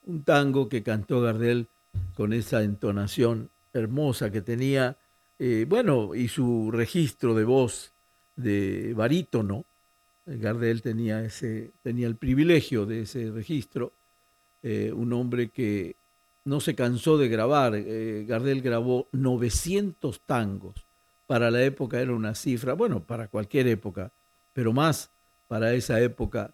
un 0.07 0.25
tango 0.25 0.69
que 0.69 0.83
cantó 0.83 1.21
Gardel 1.21 1.69
con 2.17 2.33
esa 2.33 2.65
entonación 2.65 3.51
hermosa 3.73 4.33
que 4.33 4.41
tenía, 4.41 4.97
eh, 5.39 5.67
bueno, 5.69 6.17
y 6.17 6.27
su 6.27 6.73
registro 6.73 7.35
de 7.35 7.45
voz 7.45 7.93
de 8.35 8.93
barítono. 8.95 9.65
Gardel 10.27 10.83
tenía, 10.83 11.25
ese, 11.25 11.71
tenía 11.85 12.09
el 12.09 12.17
privilegio 12.17 12.87
de 12.87 13.03
ese 13.03 13.31
registro, 13.31 13.93
eh, 14.65 14.93
un 14.93 15.13
hombre 15.13 15.51
que 15.51 15.95
no 16.45 16.59
se 16.59 16.75
cansó 16.75 17.19
de 17.19 17.29
grabar. 17.29 17.77
Eh, 17.77 18.25
Gardel 18.27 18.63
grabó 18.63 19.07
900 19.13 20.21
tangos. 20.27 20.75
Para 21.27 21.51
la 21.51 21.63
época 21.63 22.01
era 22.01 22.13
una 22.13 22.35
cifra, 22.35 22.75
bueno, 22.75 23.03
para 23.03 23.29
cualquier 23.29 23.67
época, 23.69 24.11
pero 24.53 24.73
más 24.73 25.11
para 25.49 25.73
esa 25.75 26.01
época 26.01 26.53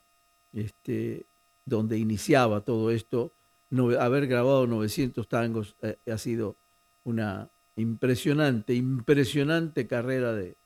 este, 0.53 1.25
donde 1.65 1.99
iniciaba 1.99 2.61
todo 2.61 2.91
esto, 2.91 3.33
haber 3.99 4.27
grabado 4.27 4.67
900 4.67 5.29
tangos 5.29 5.77
eh, 5.83 5.97
ha 6.11 6.19
sido 6.19 6.57
una 7.05 7.49
impresionante, 7.77 8.75
impresionante 8.75 9.87
carrera 9.87 10.33
de, 10.33 10.57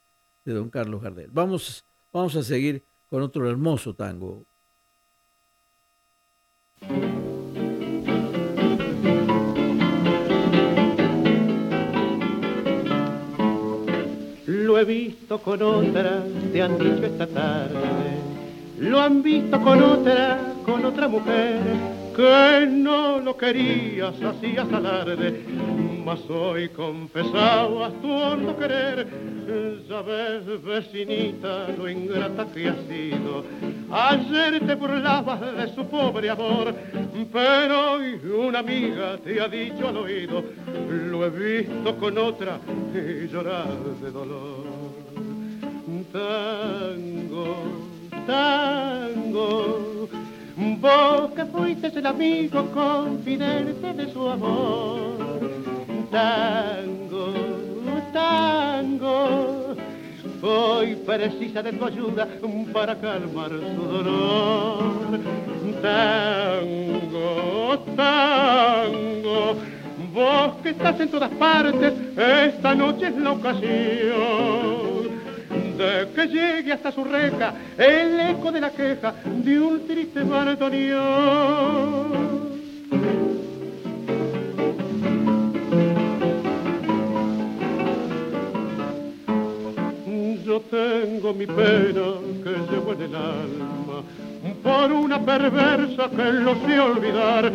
de 0.45 0.53
don 0.53 0.71
Carlos 0.71 1.03
Gardel. 1.03 1.31
Vamos, 1.33 1.85
vamos 2.13 2.37
a 2.37 2.43
seguir 2.43 2.83
con 3.11 3.23
otro 3.23 3.49
hermoso 3.49 3.95
tango. 3.95 4.45
He 14.83 14.85
visto 14.85 15.39
con 15.39 15.63
otra, 15.63 16.25
te 16.53 16.61
han 16.61 16.77
dicho 16.77 17.05
esta 17.05 17.27
tarde. 17.27 17.79
Lo 18.81 19.01
han 19.01 19.23
visto 19.23 19.61
con 19.61 19.81
otra, 19.81 20.55
con 20.65 20.85
otra 20.85 21.07
mujer 21.07 21.61
que 22.17 22.67
no 22.69 23.21
lo 23.21 23.37
querías, 23.37 24.15
hacías 24.21 24.71
alarde, 24.73 25.45
mas 26.05 26.21
hoy 26.29 26.69
confesabas 26.71 27.93
tu 28.01 28.11
hondo 28.11 28.57
querer. 28.57 29.07
Ya 29.89 30.03
ves, 30.03 30.63
vecinita, 30.63 31.69
lo 31.77 31.89
ingrata 31.89 32.47
que 32.47 32.69
has 32.69 32.77
sido. 32.89 33.45
Ayer 33.91 34.61
te 34.67 34.75
burlabas 34.75 35.41
de 35.41 35.75
su 35.75 35.85
pobre 35.87 36.31
amor, 36.31 36.75
pero 37.33 37.93
hoy 37.93 38.21
una 38.25 38.61
amiga 38.61 39.19
te 39.19 39.41
ha 39.41 39.49
dicho 39.49 39.89
al 39.89 39.97
oído, 39.99 40.43
lo 41.11 41.27
he 41.27 41.31
visto 41.31 41.97
con 41.97 42.17
otra 42.19 42.59
y 42.95 43.29
llorar 43.29 43.69
de 44.01 44.11
dolor. 44.11 44.65
Tango, 46.13 47.57
tango 48.27 49.93
Vos 50.57 51.33
que 51.35 51.45
fuiste 51.47 51.87
el 51.87 52.07
amigo 52.07 52.67
confidente 52.73 53.93
de 53.95 54.13
su 54.13 54.29
amor. 54.29 55.82
Tango, 56.13 57.33
tango, 58.13 59.75
hoy 60.43 60.95
precisa 61.07 61.63
de 61.63 61.73
tu 61.73 61.87
ayuda 61.87 62.29
para 62.71 62.95
calmar 62.97 63.49
su 63.49 63.83
dolor. 63.83 65.21
Tango, 65.81 67.79
tango, 67.97 69.57
vos 70.13 70.53
que 70.63 70.69
estás 70.69 71.01
en 71.01 71.09
todas 71.09 71.31
partes, 71.31 71.95
esta 72.15 72.75
noche 72.75 73.07
es 73.07 73.17
la 73.17 73.33
ocasión 73.33 74.53
que 76.15 76.27
llegue 76.27 76.73
hasta 76.75 76.93
su 76.93 77.05
reja 77.05 77.55
el 77.79 78.21
eco 78.21 78.53
de 78.53 78.61
la 78.61 78.71
queja 78.71 79.15
de 79.25 79.59
un 79.59 79.87
triste 79.87 80.23
bandoneón. 80.23 81.73
Yo 90.45 90.61
tengo 90.61 91.33
mi 91.35 91.47
pena 91.47 92.19
que 92.43 92.51
llevo 92.71 92.93
en 92.93 93.03
el 93.03 93.15
alma 93.15 94.03
por 94.63 94.93
una 94.93 95.21
perversa 95.21 96.11
que 96.11 96.33
lo 96.33 96.55
sé 96.67 96.81
olvidar. 96.81 97.53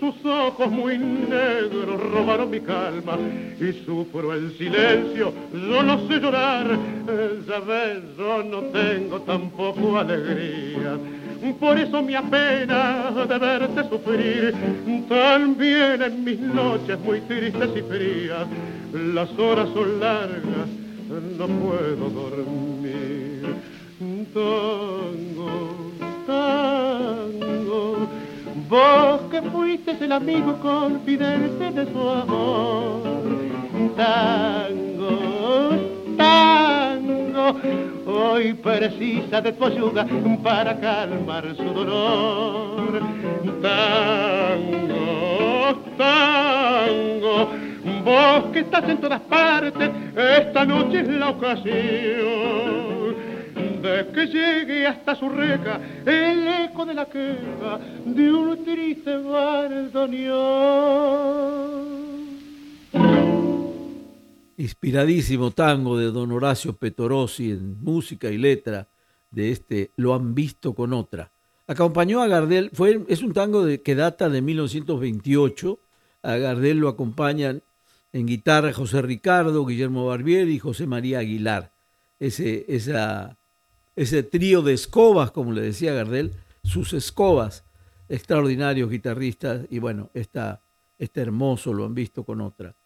Sus 0.00 0.24
ojos 0.24 0.70
muy 0.70 0.98
negros 0.98 2.00
robaron 2.12 2.50
mi 2.50 2.60
calma 2.60 3.18
y 3.58 3.84
sufro 3.84 4.32
el 4.34 4.52
silencio, 4.56 5.32
yo 5.52 5.82
no 5.82 6.06
sé 6.06 6.20
llorar. 6.20 6.78
Ya 7.48 7.58
ves, 7.60 8.02
yo 8.18 8.42
no 8.44 8.60
tengo 8.64 9.20
tampoco 9.22 9.98
alegría. 9.98 10.98
Por 11.58 11.78
eso 11.78 12.02
me 12.02 12.16
apena 12.16 13.10
de 13.28 13.38
verte 13.38 13.88
sufrir, 13.88 14.54
también 15.08 16.02
en 16.02 16.24
mis 16.24 16.38
noches 16.38 16.98
muy 17.00 17.20
tristes 17.22 17.70
y 17.76 17.82
frías. 17.82 18.46
Las 18.92 19.30
horas 19.38 19.68
son 19.74 20.00
largas, 20.00 20.68
no 21.08 21.46
puedo 21.46 22.08
dormir. 22.10 23.54
Tango, 24.32 25.92
tango. 26.26 28.08
Vos 28.68 29.20
que 29.30 29.42
fuiste 29.42 29.92
el 30.00 30.12
amigo 30.12 30.58
confidente 30.60 31.70
de 31.70 31.92
su 31.92 32.08
amor. 32.08 33.02
Tango, 33.96 35.70
tango. 36.16 37.60
Hoy 38.06 38.54
precisa 38.54 39.40
de 39.40 39.52
tu 39.52 39.64
ayuda 39.64 40.06
para 40.42 40.80
calmar 40.80 41.54
su 41.56 41.64
dolor. 41.64 43.00
Tango, 43.62 44.94
tango. 45.96 47.73
Vos 48.04 48.52
que 48.52 48.60
estás 48.60 48.88
en 48.88 49.00
todas 49.00 49.20
partes, 49.22 49.90
esta 50.14 50.64
noche 50.64 51.00
es 51.00 51.08
la 51.08 51.30
ocasión 51.30 52.84
que 54.14 54.26
llegue 54.26 54.86
hasta 54.86 55.14
su 55.14 55.28
reja 55.28 55.78
el 56.06 56.46
eco 56.68 56.86
de 56.86 56.94
la 56.94 57.06
queja 57.06 57.78
de 58.04 58.32
un 58.32 58.64
triste 58.64 59.14
Inspiradísimo 64.56 65.50
tango 65.50 65.98
de 65.98 66.06
don 66.06 66.32
Horacio 66.32 66.74
Petorossi 66.76 67.50
en 67.50 67.82
música 67.82 68.30
y 68.30 68.38
letra 68.38 68.88
de 69.30 69.50
este 69.50 69.90
Lo 69.96 70.14
han 70.14 70.34
visto 70.34 70.74
con 70.74 70.92
otra. 70.92 71.30
Acompañó 71.66 72.22
a 72.22 72.28
Gardel, 72.28 72.70
fue, 72.72 73.04
es 73.08 73.22
un 73.22 73.32
tango 73.32 73.64
de, 73.64 73.82
que 73.82 73.94
data 73.94 74.28
de 74.28 74.42
1928. 74.42 75.78
A 76.22 76.36
Gardel 76.36 76.78
lo 76.78 76.88
acompañan 76.88 77.62
en 78.14 78.26
guitarra 78.26 78.72
José 78.72 79.02
Ricardo, 79.02 79.66
Guillermo 79.66 80.06
Barbieri 80.06 80.54
y 80.54 80.58
José 80.60 80.86
María 80.86 81.18
Aguilar. 81.18 81.72
Ese, 82.20 82.64
ese 82.68 84.22
trío 84.22 84.62
de 84.62 84.72
escobas, 84.72 85.32
como 85.32 85.50
le 85.50 85.62
decía 85.62 85.92
Gardel, 85.92 86.30
sus 86.62 86.92
escobas, 86.92 87.64
extraordinarios 88.08 88.88
guitarristas, 88.88 89.66
y 89.68 89.80
bueno, 89.80 90.10
está, 90.14 90.62
este 90.96 91.22
hermoso 91.22 91.74
lo 91.74 91.84
han 91.84 91.94
visto 91.96 92.22
con 92.22 92.40
otra. 92.40 92.76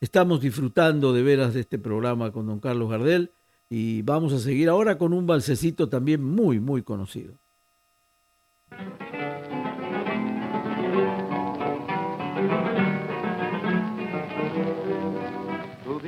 Estamos 0.00 0.40
disfrutando 0.40 1.12
de 1.12 1.24
veras 1.24 1.52
de 1.52 1.60
este 1.60 1.80
programa 1.80 2.30
con 2.30 2.46
don 2.46 2.60
Carlos 2.60 2.88
Gardel 2.88 3.32
y 3.68 4.02
vamos 4.02 4.32
a 4.34 4.38
seguir 4.38 4.68
ahora 4.68 4.98
con 4.98 5.12
un 5.12 5.26
balsecito 5.26 5.88
también 5.88 6.22
muy, 6.22 6.60
muy 6.60 6.82
conocido. 6.82 7.34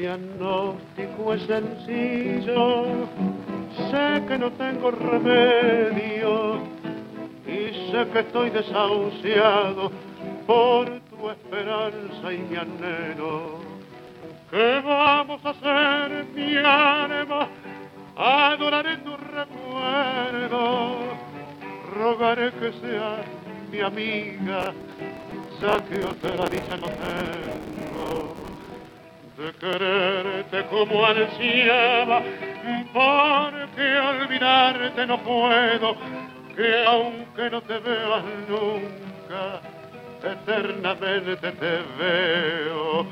Diagnóstico 0.09 1.35
es 1.35 1.43
sencillo 1.43 2.87
sé 3.91 4.23
que 4.27 4.39
no 4.39 4.51
tengo 4.53 4.91
remedio 4.91 6.63
y 7.47 7.91
sé 7.91 8.07
que 8.13 8.21
estoy 8.21 8.49
desahuciado 8.49 9.93
por 10.47 10.89
tu 11.11 11.31
esperanza 11.31 12.33
y 12.33 12.39
mi 12.39 12.57
anhelo. 12.57 13.59
¿Qué 14.51 14.81
vamos 14.83 15.45
a 15.45 15.51
hacer, 15.51 16.25
mi 16.35 16.57
alma? 16.57 17.49
Adoraré 18.17 18.97
tu 18.99 19.15
recuerdo, 19.15 20.97
rogaré 21.95 22.51
que 22.53 22.73
seas 22.81 23.27
mi 23.71 23.81
amiga, 23.81 24.73
ya 25.61 25.85
que 25.85 26.05
otra 26.05 26.49
dicha 26.49 26.77
no 26.79 26.87
tengo 26.87 28.48
de 29.39 29.53
quererte 29.53 30.67
como 30.67 31.07
ansiaba 31.07 32.23
porque 32.93 33.99
olvidarte 33.99 35.07
no 35.07 35.19
puedo, 35.19 35.97
que 36.57 36.85
aunque 36.85 37.49
no 37.49 37.61
te 37.63 37.79
veas 37.79 38.25
nunca, 38.49 39.61
eternamente 40.25 41.37
te 41.53 41.83
veo. 41.99 43.07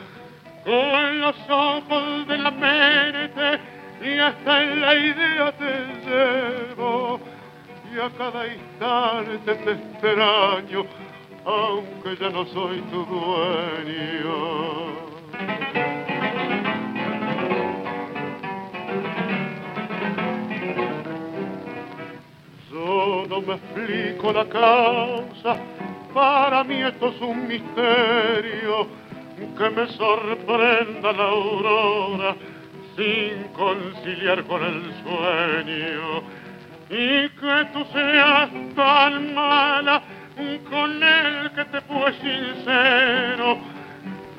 Con 0.64 1.20
los 1.20 1.36
ojos 1.48 2.26
de 2.26 2.38
la 2.38 2.50
mente 2.50 3.60
y 4.02 4.18
hasta 4.18 4.62
en 4.64 4.80
la 4.80 4.94
idea 4.96 5.52
te 5.52 5.86
llevo 6.10 7.20
y 7.94 8.00
a 8.00 8.10
cada 8.18 8.48
instante 8.48 9.54
te 9.54 9.70
extraño, 9.70 10.86
aunque 11.44 12.16
ya 12.20 12.30
no 12.30 12.44
soy 12.46 12.80
tu 12.90 13.04
dueño. 13.04 14.56
Yo 22.96 23.26
no 23.28 23.42
me 23.42 23.54
explico 23.56 24.32
la 24.32 24.46
causa, 24.46 25.54
para 26.14 26.64
mí 26.64 26.76
esto 26.80 27.08
es 27.08 27.20
un 27.20 27.46
misterio, 27.46 28.86
que 29.58 29.70
me 29.70 29.86
sorprenda 29.88 31.12
la 31.12 31.24
aurora 31.24 32.34
sin 32.96 33.52
conciliar 33.52 34.42
con 34.44 34.62
el 34.64 34.82
sueño. 35.04 36.22
Y 36.88 37.28
que 37.28 37.68
tú 37.74 37.84
seas 37.92 38.48
tan 38.74 39.34
mala 39.34 40.02
con 40.70 41.02
el 41.02 41.50
que 41.50 41.64
te 41.66 41.80
fue 41.82 42.12
sincero 42.14 43.58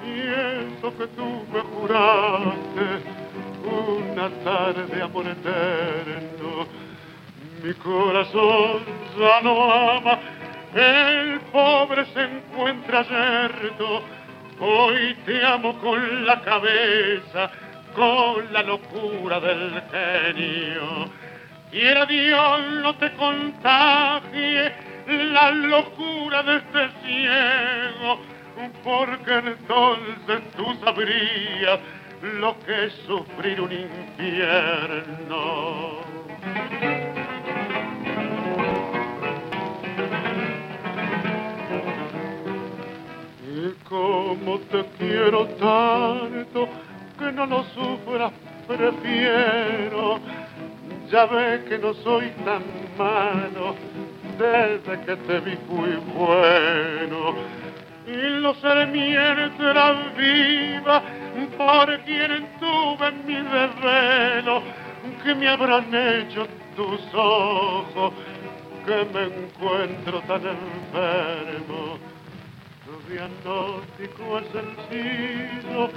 y 0.04 0.20
eso 0.74 0.98
que 0.98 1.08
tú 1.15 1.46
me 1.54 1.60
juraste 1.60 2.88
una 3.63 4.30
tarde 4.43 4.96
de 4.96 5.04
amor 5.04 5.28
eterno 5.28 6.87
mi 7.63 7.74
corazón 7.74 8.82
ya 9.17 9.41
no 9.41 9.72
ama 9.72 10.20
el 10.74 11.39
pobre 11.52 12.06
se 12.13 12.24
encuentra 12.24 13.04
yerto 13.04 14.02
hoy 14.60 15.15
te 15.26 15.46
amo 15.46 15.78
con 15.80 16.26
la 16.26 16.41
cabeza 16.41 17.52
con 17.98 18.54
la 18.54 18.62
locura 18.62 19.39
del 19.39 19.82
genio. 19.91 21.10
Quiera 21.72 22.06
Dios 22.06 22.62
no 22.84 22.96
te 22.96 23.12
contagie 23.13 24.72
la 25.08 25.50
locura 25.52 26.43
de 26.43 26.58
este 26.58 26.89
ciego, 27.04 28.20
porque 28.84 29.34
entonces 29.34 30.41
tú 30.56 30.76
sabrías 30.86 31.80
lo 32.39 32.56
que 32.60 32.86
es 32.86 32.93
sufrir 33.08 33.60
un 33.62 33.72
infierno. 33.72 34.58
Como 43.89 44.60
te 44.71 44.86
quiero 44.97 45.45
tanto, 45.60 46.67
que 47.17 47.32
no 47.32 47.45
lo 47.45 47.63
sufras, 47.63 48.32
prefiero. 48.67 50.19
Ya 51.10 51.26
ves 51.26 51.63
que 51.69 51.78
no 51.78 51.93
soy 51.93 52.30
tan 52.43 52.63
malo, 52.97 53.76
desde 54.38 55.06
que 55.06 55.15
te 55.15 55.39
vi 55.39 55.58
fui 55.67 55.95
bueno. 56.13 57.36
Y 58.06 58.39
los 58.41 58.62
la 58.63 58.86
viva, 60.17 61.02
por 61.58 62.00
quien 62.02 62.47
tuve 62.60 63.12
mi 63.26 63.36
desvelo, 63.36 64.62
que 65.23 65.36
me 65.36 65.47
habrán 65.47 65.93
hecho 65.93 66.45
tus 66.76 67.02
ojos, 67.13 68.13
que 68.86 69.08
me 69.13 69.23
encuentro 69.23 70.21
tan 70.21 70.41
enfermo. 70.45 72.16
Diagnóstico 73.10 74.39
es 74.39 74.48
sencillo, 74.52 75.88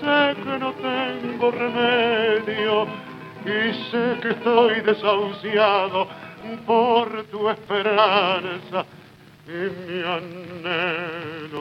sé 0.00 0.36
que 0.42 0.58
no 0.58 0.74
tengo 0.74 1.50
remedio 1.50 2.84
y 3.44 3.72
sé 3.90 4.20
que 4.20 4.28
estoy 4.30 4.80
desahuciado 4.82 6.06
por 6.66 7.24
tu 7.24 7.48
esperanza 7.48 8.84
y 9.46 9.90
mi 9.90 10.02
anhelo. 10.02 11.60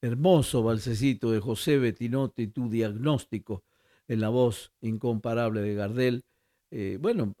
Hermoso 0.00 0.62
balsecito 0.62 1.32
de 1.32 1.40
José 1.40 1.78
Betinotti, 1.78 2.46
tu 2.46 2.70
diagnóstico 2.70 3.64
en 4.06 4.20
la 4.20 4.28
voz 4.28 4.72
incomparable 4.80 5.60
de 5.60 5.74
Gardel. 5.74 6.24
Eh, 6.70 6.98
bueno, 7.00 7.34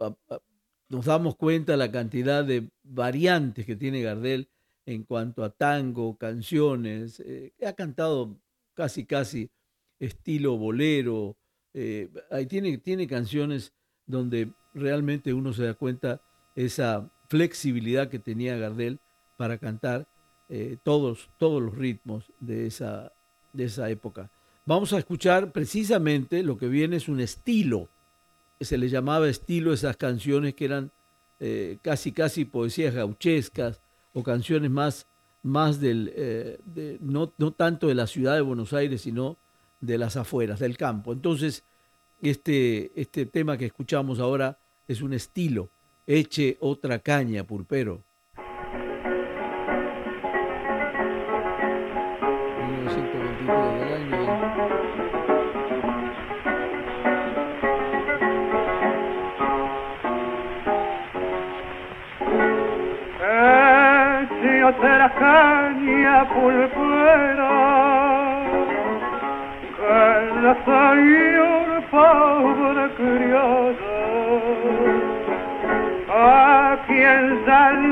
nos 0.88 1.06
damos 1.06 1.36
cuenta 1.36 1.76
la 1.76 1.90
cantidad 1.90 2.44
de 2.44 2.68
variantes 2.82 3.66
que 3.66 3.76
tiene 3.76 4.02
Gardel 4.02 4.48
en 4.84 5.02
cuanto 5.02 5.42
a 5.42 5.50
tango, 5.50 6.16
canciones. 6.16 7.20
Eh, 7.20 7.52
ha 7.66 7.72
cantado 7.72 8.36
casi, 8.74 9.04
casi 9.04 9.50
estilo 9.98 10.56
bolero. 10.56 11.36
Eh, 11.74 12.08
ahí 12.30 12.46
tiene, 12.46 12.78
tiene 12.78 13.06
canciones 13.06 13.72
donde 14.06 14.52
realmente 14.74 15.32
uno 15.32 15.52
se 15.52 15.64
da 15.64 15.74
cuenta 15.74 16.20
esa 16.54 17.10
flexibilidad 17.28 18.08
que 18.08 18.18
tenía 18.18 18.56
Gardel 18.56 19.00
para 19.36 19.58
cantar 19.58 20.06
eh, 20.48 20.76
todos, 20.84 21.28
todos 21.38 21.60
los 21.60 21.74
ritmos 21.76 22.32
de 22.38 22.66
esa, 22.66 23.12
de 23.52 23.64
esa 23.64 23.90
época. 23.90 24.30
Vamos 24.64 24.92
a 24.92 24.98
escuchar 24.98 25.52
precisamente 25.52 26.42
lo 26.42 26.56
que 26.56 26.68
viene 26.68 26.96
es 26.96 27.08
un 27.08 27.20
estilo. 27.20 27.88
Se 28.60 28.78
le 28.78 28.88
llamaba 28.88 29.28
estilo 29.28 29.72
esas 29.72 29.96
canciones 29.96 30.54
que 30.54 30.64
eran 30.64 30.90
casi, 31.82 32.12
casi 32.12 32.46
poesías 32.46 32.94
gauchescas, 32.94 33.80
o 34.16 34.22
canciones 34.22 34.70
más, 34.70 35.06
más 35.42 35.78
del, 35.78 36.10
eh, 36.16 36.58
no, 37.02 37.34
no, 37.36 37.52
tanto 37.52 37.88
de 37.88 37.94
la 37.94 38.06
ciudad 38.06 38.34
de 38.34 38.40
Buenos 38.40 38.72
Aires, 38.72 39.02
sino 39.02 39.36
de 39.78 39.98
las 39.98 40.16
afueras, 40.16 40.58
del 40.58 40.78
campo. 40.78 41.12
Entonces, 41.12 41.64
este, 42.22 42.98
este 42.98 43.26
tema 43.26 43.58
que 43.58 43.66
escuchamos 43.66 44.18
ahora 44.18 44.58
es 44.88 45.02
un 45.02 45.12
estilo, 45.12 45.68
eche 46.06 46.56
otra 46.60 46.98
caña, 46.98 47.44
pulpero. 47.44 48.04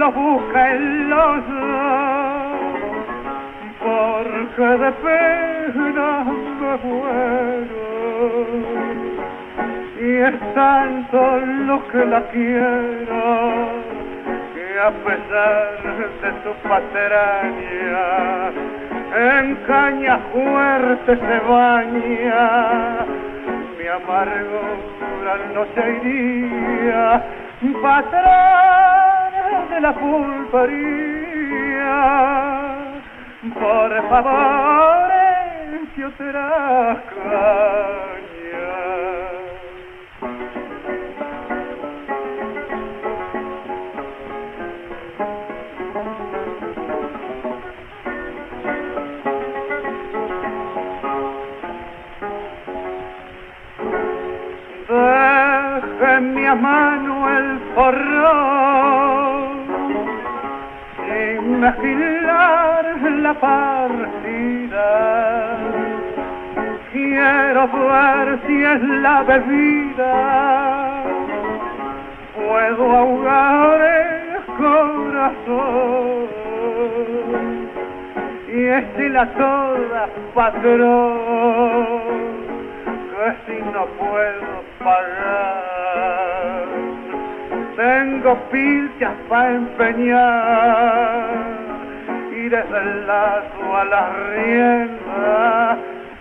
Ya 0.05 0.11
lo 0.11 0.13
busca 0.13 0.75
en 0.75 1.11
los 1.11 1.45
porque 3.81 4.63
de 4.63 4.93
pena 4.93 6.25
me 6.61 6.77
muero. 6.89 7.85
Y 10.01 10.17
es 10.17 10.55
tanto 10.55 11.19
lo 11.67 11.89
que 11.89 12.05
la 12.05 12.21
quiero 12.29 13.85
a 14.75 14.91
pesar 14.91 15.83
de 16.21 16.31
su 16.43 16.53
patraña, 16.69 18.05
en 19.17 19.57
caña 19.67 20.19
fuerte 20.33 21.17
se 21.17 21.39
baña, 21.49 23.07
mi 23.79 23.87
amargura 23.87 25.35
no 25.55 25.65
se 25.75 25.83
iría, 26.03 27.23
patrón 27.81 29.04
de 29.75 29.81
la 29.81 29.93
pulpería, 29.93 31.51
por 33.55 34.09
favor, 34.09 35.13
si 35.95 36.03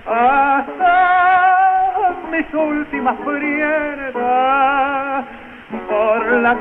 hasta 0.06 0.96
mis 2.32 2.54
últimas 2.54 3.18
por 5.90 6.42
la 6.42 6.56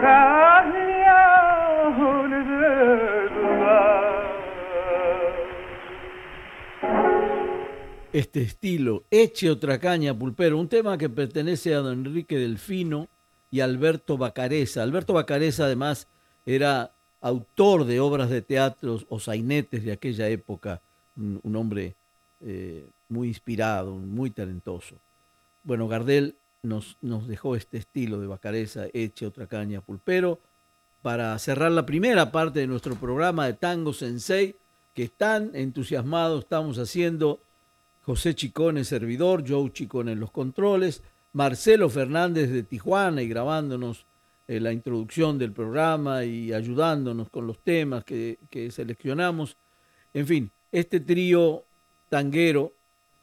este 8.12 8.42
estilo, 8.42 9.04
Eche 9.10 9.50
otra 9.50 9.78
caña, 9.78 10.16
pulpero, 10.16 10.58
un 10.58 10.68
tema 10.68 10.98
que 10.98 11.08
pertenece 11.08 11.74
a 11.74 11.78
don 11.78 12.06
Enrique 12.06 12.36
Delfino 12.36 13.08
y 13.50 13.60
Alberto 13.60 14.18
Bacareza. 14.18 14.82
Alberto 14.82 15.14
Bacareza 15.14 15.64
además 15.64 16.08
era 16.44 16.92
autor 17.20 17.84
de 17.84 18.00
obras 18.00 18.28
de 18.28 18.42
teatro 18.42 18.98
o 19.08 19.18
sainetes 19.18 19.84
de 19.84 19.92
aquella 19.92 20.28
época, 20.28 20.82
un, 21.16 21.56
hombre 21.56 21.94
eh, 22.40 22.86
muy 23.08 23.28
inspirado, 23.28 23.94
muy 23.94 24.30
talentoso. 24.30 24.96
Bueno, 25.64 25.88
Gardel 25.88 26.36
nos, 26.62 26.96
nos 27.00 27.28
dejó 27.28 27.56
este 27.56 27.78
estilo 27.78 28.20
de 28.20 28.26
Bacareza, 28.26 28.86
Eche 28.92 29.26
otra 29.26 29.46
caña, 29.46 29.80
pulpero, 29.80 30.40
para 31.02 31.38
cerrar 31.38 31.72
la 31.72 31.84
primera 31.84 32.30
parte 32.30 32.60
de 32.60 32.66
nuestro 32.66 32.94
programa 32.94 33.46
de 33.46 33.54
Tango 33.54 33.92
Sensei, 33.92 34.56
que 34.94 35.08
tan 35.08 35.50
entusiasmados 35.54 36.44
estamos 36.44 36.78
haciendo 36.78 37.40
José 38.02 38.34
Chicón 38.34 38.84
servidor, 38.84 39.44
Joe 39.46 39.72
Chicón 39.72 40.08
en 40.08 40.20
los 40.20 40.30
controles, 40.30 41.02
Marcelo 41.32 41.88
Fernández 41.88 42.50
de 42.50 42.62
Tijuana 42.62 43.22
y 43.22 43.28
grabándonos 43.28 44.06
eh, 44.48 44.60
la 44.60 44.72
introducción 44.72 45.38
del 45.38 45.52
programa 45.52 46.24
y 46.24 46.52
ayudándonos 46.52 47.30
con 47.30 47.46
los 47.46 47.60
temas 47.60 48.04
que, 48.04 48.38
seleccionamos. 48.70 49.56
En 50.12 50.26
fin, 50.26 50.50
este 50.72 51.00
trío 51.00 51.64
tanguero 52.08 52.72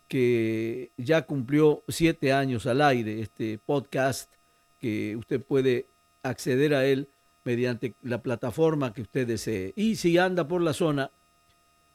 que 0.08 0.92
ya 0.98 1.24
cumplió 1.26 1.84
siete 1.88 2.32
años 2.34 2.66
al 2.66 2.82
aire, 2.82 3.22
este 3.22 3.60
podcast 3.60 4.32
que 4.80 5.16
usted 5.16 5.42
puede 5.42 5.88
acceder 6.24 6.74
a 6.74 6.86
él 6.86 7.10
mediante 7.44 7.96
la 8.02 8.22
plataforma 8.22 8.94
que 8.94 9.02
usted 9.02 9.28
desee. 9.28 9.74
Y 9.76 9.96
si 9.96 10.18
anda 10.18 10.48
por 10.48 10.62
la 10.62 10.74
zona, 10.74 11.12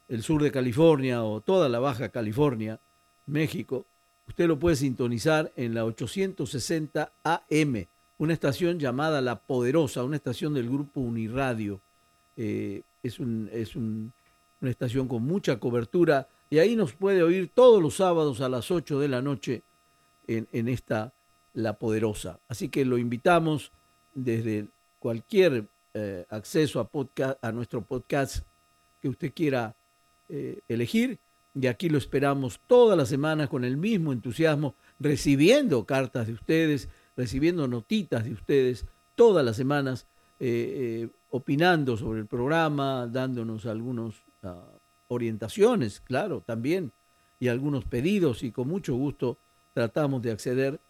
el 0.08 0.22
sur 0.22 0.42
de 0.42 0.52
California 0.52 1.22
o 1.22 1.40
toda 1.40 1.68
la 1.68 1.78
Baja 1.80 2.08
California, 2.10 2.80
México, 3.26 3.86
usted 4.28 4.46
lo 4.46 4.58
puede 4.58 4.76
sintonizar 4.76 5.52
en 5.56 5.74
la 5.74 5.84
860 5.84 7.12
AM, 7.22 7.86
una 8.18 8.32
estación 8.32 8.78
llamada 8.78 9.20
La 9.20 9.40
Poderosa, 9.40 10.04
una 10.04 10.16
estación 10.16 10.54
del 10.54 10.68
grupo 10.68 11.00
Uniradio. 11.00 11.80
Eh, 12.36 12.82
es 13.02 13.18
un, 13.18 13.48
es 13.52 13.76
una 14.64 14.70
estación 14.70 15.08
con 15.08 15.22
mucha 15.22 15.60
cobertura 15.60 16.26
y 16.48 16.58
ahí 16.58 16.74
nos 16.74 16.94
puede 16.94 17.22
oír 17.22 17.50
todos 17.52 17.82
los 17.82 17.96
sábados 17.96 18.40
a 18.40 18.48
las 18.48 18.70
8 18.70 18.98
de 18.98 19.08
la 19.08 19.20
noche 19.20 19.62
en, 20.26 20.48
en 20.52 20.68
esta 20.68 21.12
La 21.52 21.78
Poderosa. 21.78 22.40
Así 22.48 22.70
que 22.70 22.86
lo 22.86 22.96
invitamos 22.96 23.72
desde 24.14 24.68
cualquier 25.00 25.68
eh, 25.92 26.24
acceso 26.30 26.80
a, 26.80 26.88
podcast, 26.88 27.44
a 27.44 27.52
nuestro 27.52 27.82
podcast 27.82 28.46
que 29.02 29.10
usted 29.10 29.34
quiera 29.34 29.76
eh, 30.30 30.60
elegir. 30.66 31.18
Y 31.54 31.66
aquí 31.66 31.90
lo 31.90 31.98
esperamos 31.98 32.58
todas 32.66 32.96
las 32.96 33.10
semanas 33.10 33.50
con 33.50 33.64
el 33.64 33.76
mismo 33.76 34.14
entusiasmo, 34.14 34.76
recibiendo 34.98 35.84
cartas 35.84 36.26
de 36.26 36.32
ustedes, 36.32 36.88
recibiendo 37.18 37.68
notitas 37.68 38.24
de 38.24 38.32
ustedes 38.32 38.86
todas 39.14 39.44
las 39.44 39.56
semanas, 39.56 40.06
eh, 40.40 41.10
opinando 41.28 41.98
sobre 41.98 42.20
el 42.20 42.26
programa, 42.26 43.06
dándonos 43.06 43.66
algunas 43.66 44.14
orientaciones, 45.08 46.00
claro, 46.00 46.42
también, 46.44 46.92
y 47.40 47.48
algunos 47.48 47.84
pedidos, 47.84 48.42
y 48.42 48.52
con 48.52 48.68
mucho 48.68 48.94
gusto 48.94 49.38
tratamos 49.74 50.22
de 50.22 50.32
acceder 50.32 50.80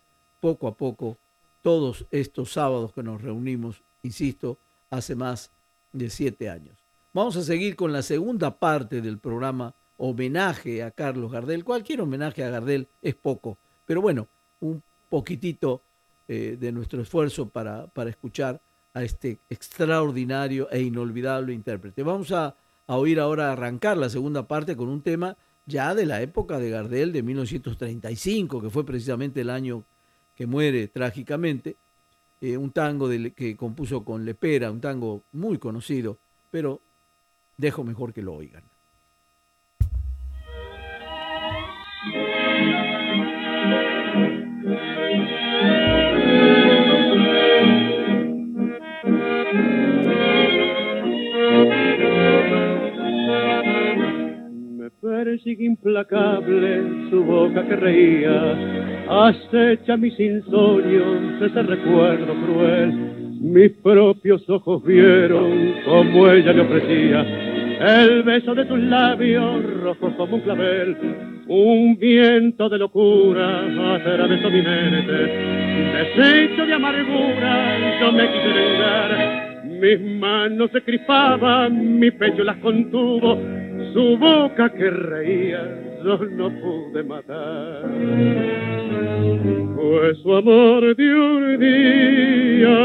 poco 0.40 0.68
a 0.68 0.76
poco 0.76 1.18
todos 1.62 2.06
estos 2.10 2.52
sábados 2.52 2.92
que 2.92 3.02
nos 3.02 3.22
reunimos, 3.22 3.82
insisto, 4.02 4.58
hace 4.90 5.14
más 5.14 5.50
de 5.92 6.10
siete 6.10 6.50
años. 6.50 6.76
Vamos 7.12 7.36
a 7.36 7.42
seguir 7.42 7.76
con 7.76 7.92
la 7.92 8.02
segunda 8.02 8.58
parte 8.58 9.00
del 9.00 9.18
programa 9.18 9.74
homenaje 9.96 10.82
a 10.82 10.90
Carlos 10.90 11.32
Gardel. 11.32 11.64
Cualquier 11.64 12.00
homenaje 12.00 12.44
a 12.44 12.50
Gardel 12.50 12.88
es 13.00 13.14
poco, 13.14 13.56
pero 13.86 14.02
bueno, 14.02 14.28
un 14.60 14.82
poquitito 15.08 15.80
eh, 16.28 16.56
de 16.58 16.72
nuestro 16.72 17.00
esfuerzo 17.00 17.48
para, 17.48 17.86
para, 17.86 18.10
escuchar 18.10 18.60
a 18.94 19.02
este 19.02 19.38
extraordinario 19.48 20.68
e 20.70 20.80
inolvidable 20.82 21.52
intérprete. 21.52 22.02
Vamos 22.02 22.32
a, 22.32 22.56
a 22.87 22.97
oír 22.97 23.20
ahora 23.20 23.53
arrancar 23.53 23.97
la 23.97 24.09
segunda 24.09 24.47
parte 24.47 24.77
con 24.77 24.88
un 24.88 25.03
tema 25.03 25.37
ya 25.66 25.94
de 25.94 26.07
la 26.07 26.20
época 26.20 26.59
de 26.59 26.70
Gardel 26.70 27.12
de 27.12 27.23
1935, 27.23 28.61
que 28.61 28.70
fue 28.70 28.85
precisamente 28.85 29.40
el 29.40 29.51
año 29.51 29.85
que 30.37 30.47
muere 30.47 30.88
trágicamente, 30.88 31.77
eh, 32.40 32.57
un 32.57 32.70
tango 32.70 33.09
que 33.35 33.57
compuso 33.57 34.05
con 34.05 34.25
Lepera, 34.25 34.70
un 34.70 34.81
tango 34.81 35.23
muy 35.33 35.59
conocido, 35.59 36.18
pero 36.51 36.81
dejo 37.57 37.85
mejor 37.85 38.12
que 38.12 38.23
lo 38.23 38.35
oigan. 38.35 38.64
Persigue 55.04 55.66
implacable 55.66 57.10
su 57.10 57.22
boca 57.24 57.62
que 57.68 57.76
reía 57.76 58.56
acecha 59.28 59.98
mis 59.98 60.18
insomnios 60.18 61.42
ese 61.42 61.62
recuerdo 61.62 62.32
cruel. 62.46 62.92
Mis 63.38 63.70
propios 63.82 64.48
ojos 64.48 64.82
vieron 64.82 65.74
como 65.84 66.30
ella 66.30 66.54
le 66.54 66.62
ofrecía 66.62 67.20
el 67.80 68.22
beso 68.22 68.54
de 68.54 68.64
tus 68.64 68.78
labios 68.78 69.62
rojos 69.82 70.14
como 70.14 70.36
un 70.36 70.40
clavel. 70.40 70.96
Un 71.48 71.98
viento 71.98 72.70
de 72.70 72.78
locura 72.78 73.96
atravesó 73.96 74.48
mi 74.48 74.62
mente, 74.62 75.12
desecho 75.92 76.64
de 76.64 76.72
amargura, 76.72 78.00
yo 78.00 78.10
me 78.10 78.26
quise 78.32 78.48
vengar. 78.48 79.64
Mis 79.66 80.18
manos 80.18 80.70
se 80.72 80.80
crispaban, 80.80 81.98
mi 81.98 82.10
pecho 82.10 82.42
las 82.42 82.56
contuvo, 82.56 83.38
su 83.92 84.16
boca 84.18 84.70
que 84.70 84.90
reía 84.90 85.84
yo 86.04 86.18
no 86.18 86.50
pude 86.50 87.02
matar. 87.02 87.82
Fue 89.74 90.14
su 90.22 90.34
amor 90.34 90.94
de 90.94 91.14
un 91.14 91.58
día, 91.58 92.78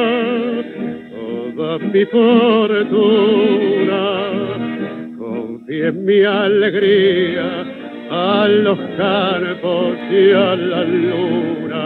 toda 1.54 1.80
mi 1.80 2.06
fortuna. 2.06 3.52
Confié 5.18 5.88
en 5.88 6.06
mi 6.06 6.24
alegría 6.24 7.66
a 8.10 8.48
los 8.48 8.80
campos 8.98 9.98
y 10.10 10.32
a 10.32 10.56
la 10.56 10.84
luna. 10.86 11.86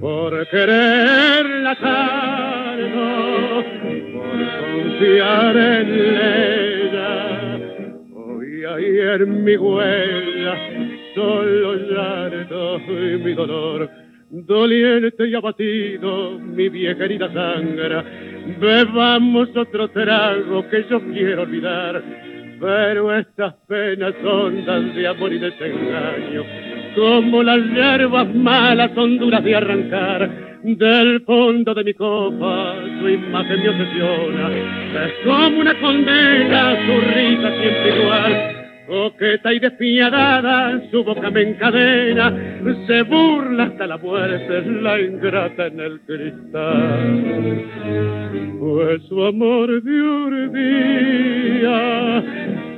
Por 0.00 0.48
quererla 0.48 1.76
tanto, 1.76 3.64
por 4.14 4.38
confiar 4.58 5.56
en 5.56 5.88
ella 5.94 6.87
ayer 8.74 9.26
mi 9.26 9.56
huella, 9.56 10.54
solo 11.14 11.74
llanto 11.74 12.80
y 12.86 13.18
mi 13.18 13.34
dolor. 13.34 13.88
Doliente 14.30 15.26
y 15.26 15.34
abatido, 15.34 16.38
mi 16.38 16.68
vieja 16.68 17.04
herida 17.04 17.32
sangra, 17.32 18.04
bebamos 18.60 19.48
otro 19.56 19.88
trago 19.88 20.68
que 20.68 20.84
yo 20.90 21.00
quiero 21.00 21.42
olvidar. 21.42 22.02
Pero 22.60 23.16
estas 23.16 23.54
penas 23.68 24.14
son 24.22 24.64
de 24.94 25.06
amor 25.06 25.32
y 25.32 25.38
desengaño, 25.38 26.44
como 26.94 27.42
las 27.42 27.58
hierbas 27.58 28.34
malas 28.34 28.90
son 28.94 29.18
duras 29.18 29.42
de 29.42 29.54
arrancar. 29.54 30.48
Del 30.62 31.20
fondo 31.20 31.72
de 31.72 31.84
mi 31.84 31.94
copa 31.94 32.74
su 33.00 33.08
imagen 33.08 33.62
me 33.62 33.68
obsesiona, 33.68 34.50
es 35.06 35.12
como 35.24 35.60
una 35.60 35.80
condena, 35.80 36.76
su 36.84 37.00
risa 37.00 37.60
siempre 37.60 38.02
igual 38.02 38.57
coqueta 38.88 39.52
y 39.52 39.58
despiadada, 39.58 40.80
su 40.90 41.04
boca 41.04 41.30
me 41.30 41.42
encadena, 41.42 42.34
se 42.86 43.02
burla 43.02 43.64
hasta 43.64 43.86
la 43.86 43.98
muerte, 43.98 44.62
la 44.62 44.98
ingrata 44.98 45.66
en 45.66 45.80
el 45.80 46.00
cristal. 46.00 47.64
Pues 48.58 49.02
su 49.08 49.24
amor 49.24 49.82
de 49.82 50.02
un 50.02 50.52
día, 50.52 52.24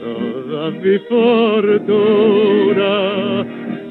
toda 0.01 0.71
mi 0.73 0.99
fortuna. 1.09 2.91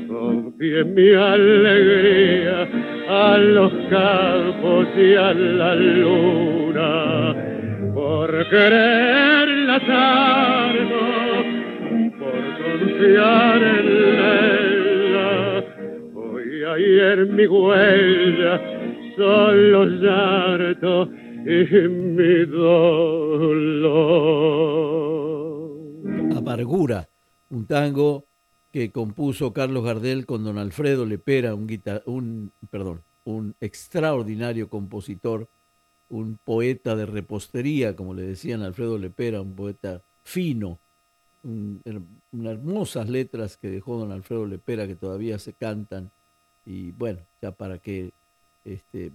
Confié 0.07 0.83
mi 0.83 1.13
alegría 1.13 2.67
a 3.09 3.37
los 3.37 3.71
campos 3.89 4.87
y 4.97 5.15
a 5.15 5.33
la 5.33 5.75
luna. 5.75 7.35
Por 7.93 8.49
querer 8.49 9.47
la 9.47 9.79
por 9.79 11.28
ayer 16.71 17.25
mi. 17.27 17.45
Amargura, 26.35 27.09
un 27.49 27.65
tango 27.65 28.25
que 28.71 28.91
compuso 28.91 29.53
Carlos 29.53 29.83
Gardel 29.83 30.25
con 30.25 30.43
don 30.43 30.57
Alfredo 30.57 31.05
Lepera, 31.05 31.55
un, 31.55 31.67
un, 32.05 32.51
perdón, 32.69 33.01
un 33.23 33.55
extraordinario 33.61 34.69
compositor, 34.69 35.47
un 36.09 36.37
poeta 36.43 36.95
de 36.95 37.05
repostería, 37.05 37.95
como 37.95 38.13
le 38.13 38.23
decían 38.23 38.61
Alfredo 38.61 38.97
Lepera, 38.97 39.41
un 39.41 39.55
poeta 39.55 40.01
fino, 40.23 40.79
unas 42.31 42.53
hermosas 42.53 43.09
letras 43.09 43.57
que 43.57 43.69
dejó 43.69 43.97
don 43.97 44.11
Alfredo 44.11 44.45
Lepera 44.45 44.87
que 44.87 44.95
todavía 44.95 45.39
se 45.39 45.53
cantan 45.53 46.11
y 46.65 46.91
bueno, 46.91 47.19
ya 47.41 47.51
para 47.51 47.79
que 47.79 48.11
este, 48.63 49.11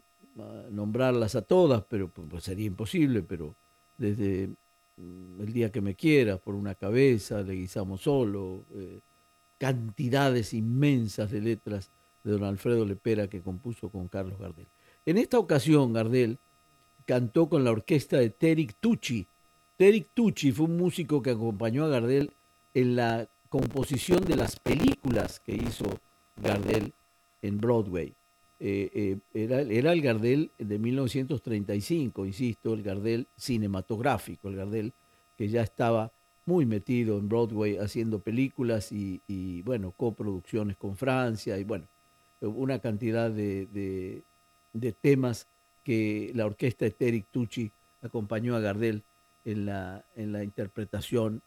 nombrarlas 0.71 1.37
a 1.37 1.43
todas, 1.43 1.85
pero 1.89 2.09
pues 2.09 2.45
sería 2.45 2.67
imposible, 2.67 3.23
pero 3.23 3.55
desde 3.99 4.49
mm, 4.97 5.41
el 5.41 5.53
día 5.53 5.71
que 5.71 5.81
me 5.81 5.95
quieras, 5.95 6.41
por 6.41 6.55
una 6.55 6.75
cabeza, 6.75 7.43
le 7.43 7.55
guisamos 7.55 8.03
solo, 8.03 8.65
eh, 8.75 9.01
cantidades 9.59 10.53
inmensas 10.53 11.31
de 11.31 11.41
letras 11.41 11.91
de 12.25 12.33
don 12.33 12.45
Alfredo 12.45 12.85
Lepera 12.85 13.29
que 13.29 13.41
compuso 13.41 13.89
con 13.89 14.09
Carlos 14.09 14.39
Gardel. 14.39 14.67
En 15.07 15.19
esta 15.19 15.39
ocasión, 15.39 15.93
Gardel 15.93 16.39
cantó 17.07 17.49
con 17.49 17.63
la 17.65 17.71
orquesta 17.71 18.17
de 18.17 18.31
Terik 18.31 18.75
Tucci. 18.81 19.27
Terik 19.77 20.09
Tucci 20.15 20.51
fue 20.51 20.67
un 20.67 20.77
músico 20.77 21.23
que 21.23 21.31
acompañó 21.31 21.85
a 21.85 21.89
Gardel 21.89 22.33
en 22.75 22.97
la 22.97 23.29
composición 23.49 24.25
de 24.25 24.37
las 24.37 24.59
películas 24.59 25.41
que 25.41 25.55
hizo 25.55 25.85
Gardel 26.37 26.93
en 27.43 27.59
Broadway. 27.59 28.15
Eh, 28.61 28.91
eh, 28.95 29.19
era, 29.35 29.61
era, 29.61 29.93
el 29.93 30.03
Gardel 30.03 30.51
de 30.59 30.79
1935, 30.79 32.27
insisto, 32.27 32.75
el 32.75 32.83
Gardel 32.83 33.27
cinematográfico, 33.37 34.49
el 34.49 34.57
Gardel 34.57 34.93
que 35.37 35.49
ya 35.49 35.63
estaba 35.63 36.13
muy 36.47 36.67
metido 36.67 37.19
en 37.19 37.29
Broadway 37.29 37.79
haciendo 37.79 38.21
películas 38.21 38.93
y, 38.93 39.63
bueno, 39.63 39.93
coproducciones 39.93 40.77
con 40.77 40.97
Francia 40.97 41.59
y 41.59 41.65
bueno, 41.65 41.87
una 42.41 42.79
cantidad 42.81 43.31
de, 43.31 44.23
temas 45.01 45.49
que 45.83 46.33
la 46.35 46.47
orquesta 46.47 46.87
Eteric 46.87 47.27
Tucci 47.31 47.71
acompañó 48.03 48.57
a 48.57 48.61
Gardel 48.61 49.03
en 49.45 49.67
la, 49.67 50.05
en 50.17 50.33
la 50.33 50.45
interpretación 50.45 51.43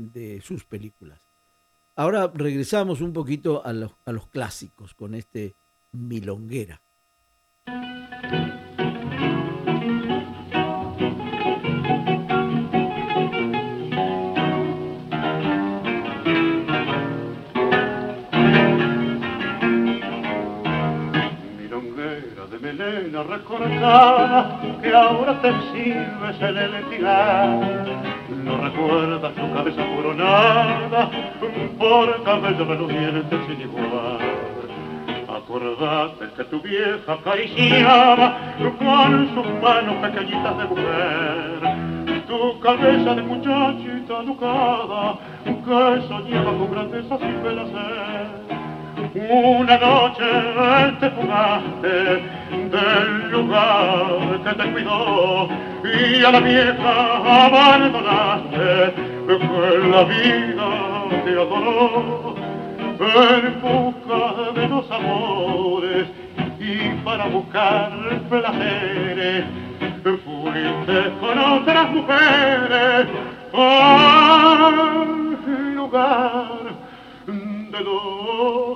de 0.00 0.40
sus 0.40 0.64
películas. 0.64 1.20
Ahora 1.96 2.30
regresamos 2.34 3.00
un 3.00 3.12
poquito 3.12 3.64
a 3.64 3.72
los, 3.72 3.92
a 4.06 4.12
los 4.12 4.26
clásicos 4.28 4.94
con 4.94 5.14
este 5.14 5.54
Milonguera. 5.92 6.80
Melena 23.10 23.22
recortada 23.24 24.60
que 24.80 24.94
ahora 24.94 25.40
te 25.40 25.48
exhibes 25.48 26.40
en 26.40 26.56
el 26.56 26.84
tirar. 26.90 27.48
No 28.44 28.56
recuerdas 28.58 29.34
tu 29.34 29.54
cabeza 29.54 29.82
coronada 29.96 31.10
por 31.78 32.22
cabello 32.22 32.64
reluciente 32.64 33.36
sin 33.46 33.60
igual. 33.60 34.18
Acordate 35.28 36.28
que 36.36 36.44
tu 36.44 36.60
vieja 36.60 37.12
acariciaba 37.12 38.38
con 38.78 39.34
sus 39.34 39.46
manos 39.62 39.96
pequeñitas 39.96 40.58
de 40.58 40.64
mujer 40.64 42.00
tu 42.26 42.60
cabeza 42.60 43.14
de 43.16 43.22
muchachita 43.22 44.22
educada 44.22 45.18
que 45.44 46.08
soñaba 46.08 46.52
con 46.52 46.70
grandeza 46.70 47.18
sin 47.18 47.34
placer 47.42 48.59
una 49.14 49.76
noche 49.78 50.24
te 51.00 51.10
fugaste 51.10 52.22
del 52.70 53.30
lugar 53.30 54.40
que 54.44 54.54
te 54.54 54.72
cuidó 54.72 55.48
y 55.84 56.24
a 56.24 56.30
la 56.30 56.40
vieja 56.40 57.46
abandonaste. 57.46 59.10
Que 59.26 59.38
la 59.88 60.02
vida 60.04 60.70
te 61.24 61.30
adoró 61.30 62.34
en 63.00 63.60
busca 63.60 64.50
de 64.52 64.68
los 64.68 64.90
amores 64.90 66.06
y 66.58 66.88
para 67.04 67.26
buscar 67.26 67.92
placeres. 68.28 69.44
Fuiste 70.02 70.98
con 71.20 71.38
otras 71.38 71.90
mujeres 71.90 73.06
al 73.52 74.56
lugar 75.76 76.44
de 77.26 77.80
los 77.80 78.69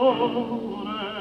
dolores. 0.00 1.20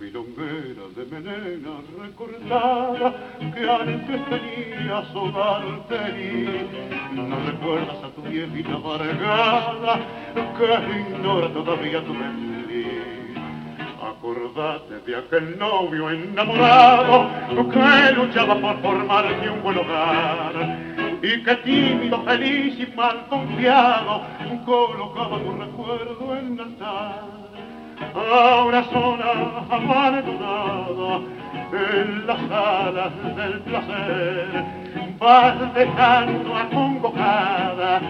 Milonguera 0.00 0.86
de 0.94 1.04
menena 1.10 1.74
recordada 2.00 3.14
que 3.52 3.62
antes 3.68 4.20
tenías 4.28 5.14
hogar 5.14 5.64
feliz. 5.88 6.70
No 7.12 7.36
recuerdas 7.44 8.04
a 8.04 8.08
tu 8.10 8.22
viejita 8.22 8.74
amargada 8.74 10.00
que 10.56 10.70
ignora 11.00 11.48
todavía 11.48 12.04
tu 12.04 12.14
feliz. 12.14 12.56
Acordate 14.00 15.00
de 15.06 15.16
aquel 15.16 15.58
novio 15.58 16.10
enamorado 16.10 17.28
que 17.48 18.12
luchaba 18.14 18.54
por 18.60 18.80
formarte 18.80 19.50
un 19.50 19.62
buen 19.62 19.78
hogar 19.78 21.05
y 21.22 21.42
que 21.42 21.54
tímido, 21.56 22.22
feliz 22.22 22.78
y 22.78 22.96
mal 22.96 23.26
confiado 23.28 24.22
colocaba 24.64 25.38
tu 25.38 25.52
recuerdo 25.52 26.36
en 26.36 26.54
el 26.54 26.60
altar. 26.60 27.22
Ahora 28.14 28.84
sola, 28.84 29.64
abandonada, 29.70 31.20
en 31.72 32.26
las 32.26 32.50
alas 32.50 33.12
del 33.36 33.60
placer, 33.60 34.64
vas 35.18 35.74
dejando 35.74 36.56
acongojada 36.56 38.00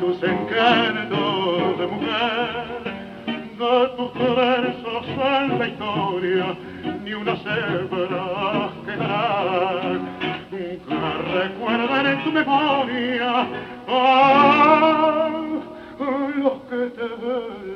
tus 0.00 0.22
encantos 0.22 1.78
de 1.78 1.86
mujer. 1.86 2.94
De 3.54 3.88
tus 3.96 4.12
versos 4.36 5.06
en 5.06 5.58
la 5.58 5.68
historia, 5.68 6.56
ni 7.02 7.14
una 7.14 7.36
cebra 7.36 8.70
quedará 8.84 10.43
recuerdan 10.88 12.06
en 12.06 12.24
tu 12.24 12.32
memoria 12.32 13.46
a 13.88 15.30
los 16.36 16.52
que 16.68 16.90
te 16.96 17.08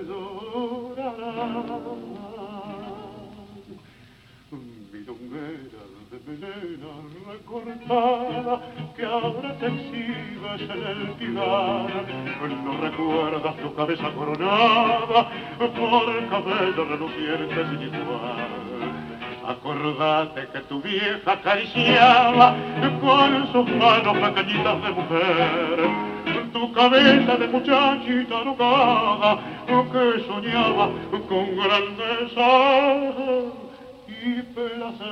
llorarán. 0.09 1.69
Milonguera 4.93 5.83
de 6.11 6.19
melena 6.27 6.93
recortada 7.29 8.55
que 8.97 9.05
ahora 9.05 9.51
te 9.59 9.67
exhibes 9.67 10.61
en 10.63 10.71
el 10.71 11.13
pilar. 11.19 12.07
No 12.65 12.73
recuerdas 12.81 13.57
tu 13.57 13.75
cabeza 13.75 14.11
coronada 14.13 15.31
por 15.59 16.29
cabello 16.29 16.85
reluciente 16.85 17.55
sin 17.71 17.83
igual 17.83 18.58
Acordate 19.49 20.46
que 20.53 20.61
tu 20.68 20.82
vieja 20.82 21.32
acariciaba 21.32 22.55
con 23.01 23.53
sus 23.53 23.76
manos 23.76 24.16
pequeñitas 24.18 24.82
de 24.82 24.90
mujer 24.90 26.18
tu 26.53 26.72
cabeza 26.72 27.36
de 27.36 27.49
muchachita 27.49 28.38
arrugada 28.40 29.38
que 29.66 30.24
soñaba 30.26 30.90
con 31.28 31.57
grandeza 31.57 32.51
y 34.07 34.42
placer. 34.55 35.09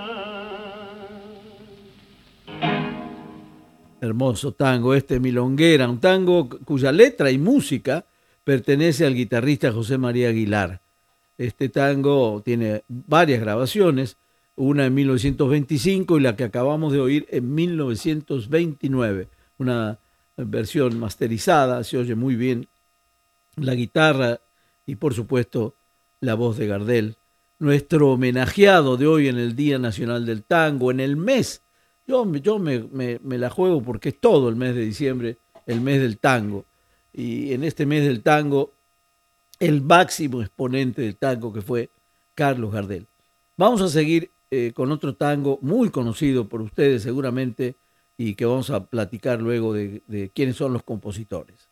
Hermoso 4.01 4.53
tango 4.53 4.95
este 4.95 5.20
Milonguera, 5.20 5.89
un 5.89 6.01
tango 6.01 6.49
cuya 6.64 6.93
letra 6.93 7.30
y 7.30 7.39
música 7.39 8.05
pertenece 8.45 9.07
al 9.07 9.14
guitarrista 9.14 9.72
José 9.72 9.99
María 9.99 10.28
Aguilar. 10.28 10.80
Este 11.39 11.68
tango 11.68 12.43
tiene 12.45 12.82
varias 12.89 13.41
grabaciones, 13.41 14.16
una 14.57 14.87
en 14.87 14.95
1925 14.95 16.19
y 16.19 16.21
la 16.21 16.35
que 16.35 16.45
acabamos 16.45 16.93
de 16.93 17.01
oír 17.01 17.27
en 17.31 17.55
1929, 17.55 19.29
una 19.59 19.99
versión 20.37 20.99
masterizada, 20.99 21.85
se 21.85 21.99
oye 21.99 22.15
muy 22.15 22.37
bien 22.37 22.67
la 23.57 23.75
guitarra 23.75 24.41
y 24.87 24.97
por 24.97 25.15
supuesto 25.15 25.75
la 26.21 26.35
voz 26.35 26.57
de 26.57 26.67
Gardel. 26.67 27.17
Nuestro 27.59 28.11
homenajeado 28.11 28.97
de 28.97 29.07
hoy 29.07 29.29
en 29.29 29.39
el 29.39 29.57
Día 29.57 29.79
Nacional 29.79 30.27
del 30.27 30.43
Tango, 30.43 30.91
en 30.91 31.01
el 31.01 31.17
mes, 31.17 31.63
yo, 32.07 32.31
yo 32.35 32.59
me, 32.59 32.81
me 32.91 33.39
la 33.39 33.51
juego 33.51 33.83
porque 33.83 34.11
es 34.11 34.21
todo 34.21 34.49
el 34.49 34.57
mes 34.57 34.75
de 34.75 34.83
diciembre, 34.83 35.39
el 35.67 35.81
mes 35.81 36.01
del 36.01 36.19
tango. 36.19 36.65
Y 37.13 37.53
en 37.53 37.65
este 37.65 37.87
mes 37.87 38.05
del 38.05 38.23
tango, 38.23 38.73
el 39.59 39.83
máximo 39.83 40.41
exponente 40.41 41.03
del 41.03 41.17
tango 41.17 41.53
que 41.53 41.63
fue 41.63 41.91
Carlos 42.35 42.73
Gardel. 42.73 43.07
Vamos 43.57 43.81
a 43.81 43.89
seguir 43.89 44.31
eh, 44.51 44.73
con 44.75 44.93
otro 44.93 45.17
tango 45.17 45.59
muy 45.61 45.91
conocido 45.91 46.49
por 46.49 46.63
ustedes 46.63 47.03
seguramente 47.03 47.75
y 48.17 48.35
que 48.35 48.47
vamos 48.47 48.71
a 48.71 48.87
platicar 48.87 49.43
luego 49.43 49.75
de, 49.75 50.31
quiénes 50.35 50.57
son 50.57 50.73
los 50.73 50.83
compositores. 50.83 51.69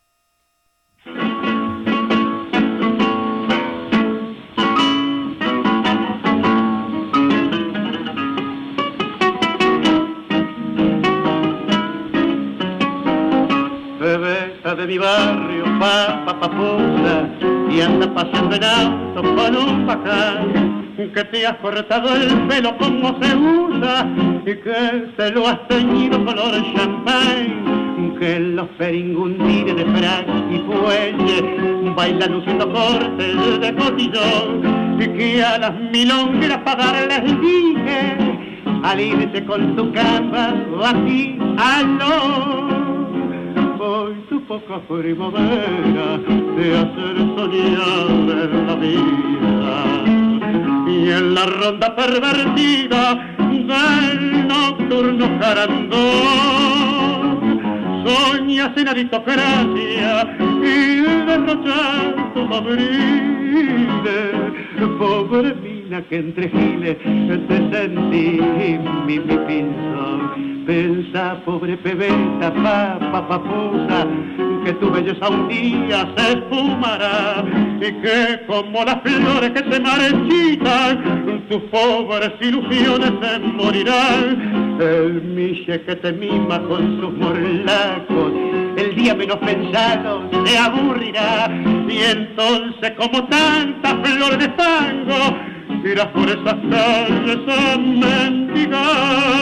De 14.75 14.89
mi 14.89 14.99
barrio, 14.99 15.65
papa 15.79 16.41
papuda, 16.41 17.39
y 17.71 17.81
anda 17.81 18.13
pasando 18.13 18.57
en 18.57 18.65
auto 18.65 19.23
con 19.23 19.57
un 19.57 19.87
pajar 19.87 20.84
que 20.97 21.25
te 21.25 21.47
has 21.47 21.57
cortado 21.59 22.15
el 22.15 22.47
pelo 22.47 22.77
como 22.79 23.19
se 23.21 23.37
usa 23.37 24.07
y 24.47 24.55
que 24.55 25.13
se 25.17 25.31
lo 25.33 25.49
has 25.49 25.67
teñido 25.69 26.25
color 26.25 26.55
champagne. 26.75 27.75
Que 28.19 28.39
los 28.39 28.69
peringundines 28.79 29.77
de 29.77 29.85
frac 29.85 30.27
y 30.51 30.59
fuelle 30.61 31.93
bailan 31.97 32.33
luciendo 32.33 32.73
cortes 32.73 33.61
de 33.61 33.75
cotillón 33.75 35.01
y 35.01 35.09
que 35.09 35.43
a 35.43 35.59
las 35.59 35.75
milongueras 35.75 36.59
para 36.59 36.93
darles 36.93 37.41
dije 37.41 38.17
alíbese 38.85 39.45
con 39.45 39.75
tu 39.77 39.93
cama 39.93 40.55
aquí 40.87 41.39
aló 41.59 42.69
hoy 43.81 44.15
tu 44.29 44.41
poca 44.45 44.79
primavera 44.89 46.19
de 46.57 46.79
hacer 46.79 47.17
soñar 47.37 48.07
en 48.45 48.67
la 48.67 48.75
vida 48.77 49.04
la 51.35 51.47
ronda 51.47 51.97
pervertida 51.97 53.15
del 53.51 54.47
nocturno 54.47 55.27
carandón 55.41 56.85
soñas 58.05 58.77
en 58.77 58.89
aristocracia 58.89 60.37
y 60.63 61.01
derrochar 61.27 62.33
tu 62.35 62.47
pobre 64.99 65.55
mina 65.55 66.03
que 66.09 66.17
entre 66.17 66.51
giles 66.51 66.99
te 67.49 67.57
sentí 67.71 68.39
mi, 69.07 69.19
mi 69.19 69.37
pinzón. 69.47 70.21
Pensa, 70.67 71.25
pobre 71.45 71.77
pebeta, 71.77 72.53
papa, 72.63 73.29
papusa, 73.29 74.07
que 74.65 74.73
tu 74.75 74.91
belleza 74.91 75.29
un 75.29 75.47
día 75.49 76.09
se 76.17 76.33
esfumará 76.33 77.45
y 77.81 77.93
que 78.01 78.41
como 78.47 78.83
las 78.85 79.01
flores 79.03 79.51
que 79.51 79.71
se 79.71 79.81
marchitan, 79.81 81.45
tus 81.51 81.63
pobres 81.65 82.33
ilusiones 82.41 83.13
se 83.21 83.39
morirán. 83.41 84.79
El 84.81 85.23
miche 85.23 85.83
que 85.83 85.97
te 85.97 86.13
mima 86.13 86.59
con 86.63 87.01
sus 87.01 87.13
morlacos, 87.13 88.33
el 88.77 88.95
día 88.97 89.15
menos 89.15 89.37
pensado 89.37 90.29
se 90.45 90.59
aburrirá 90.59 91.51
y 91.89 91.99
entonces 91.99 92.93
como 92.93 93.25
tantas 93.29 93.95
flores 94.03 94.39
de 94.39 94.49
fango, 94.51 95.37
irás 95.85 96.07
por 96.07 96.29
esas 96.29 96.57
calles 96.71 97.39
a 97.49 97.79
mendigar 97.79 99.35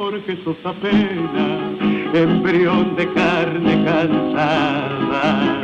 porque 0.00 0.36
sos 0.44 0.56
apenas 0.64 1.69
embrión 2.14 2.96
de 2.96 3.12
carne 3.12 3.84
cansada. 3.84 5.60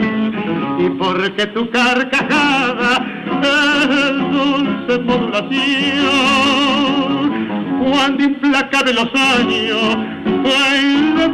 Y 0.78 0.90
porque 0.90 1.47
tu 1.47 1.68
carcajada 1.70 3.05
es 3.42 4.12
dulce 4.32 4.99
modulación 5.03 6.47
cuando 7.78 8.24
implacable 8.24 8.92
los 8.92 9.14
años 9.14 9.97
baila 10.42 11.26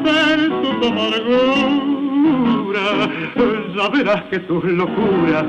tu 0.63 0.69
amargura 0.87 1.93
ya 3.77 3.89
verás 3.89 4.23
que 4.25 4.39
tus 4.41 4.65
locuras 4.65 5.45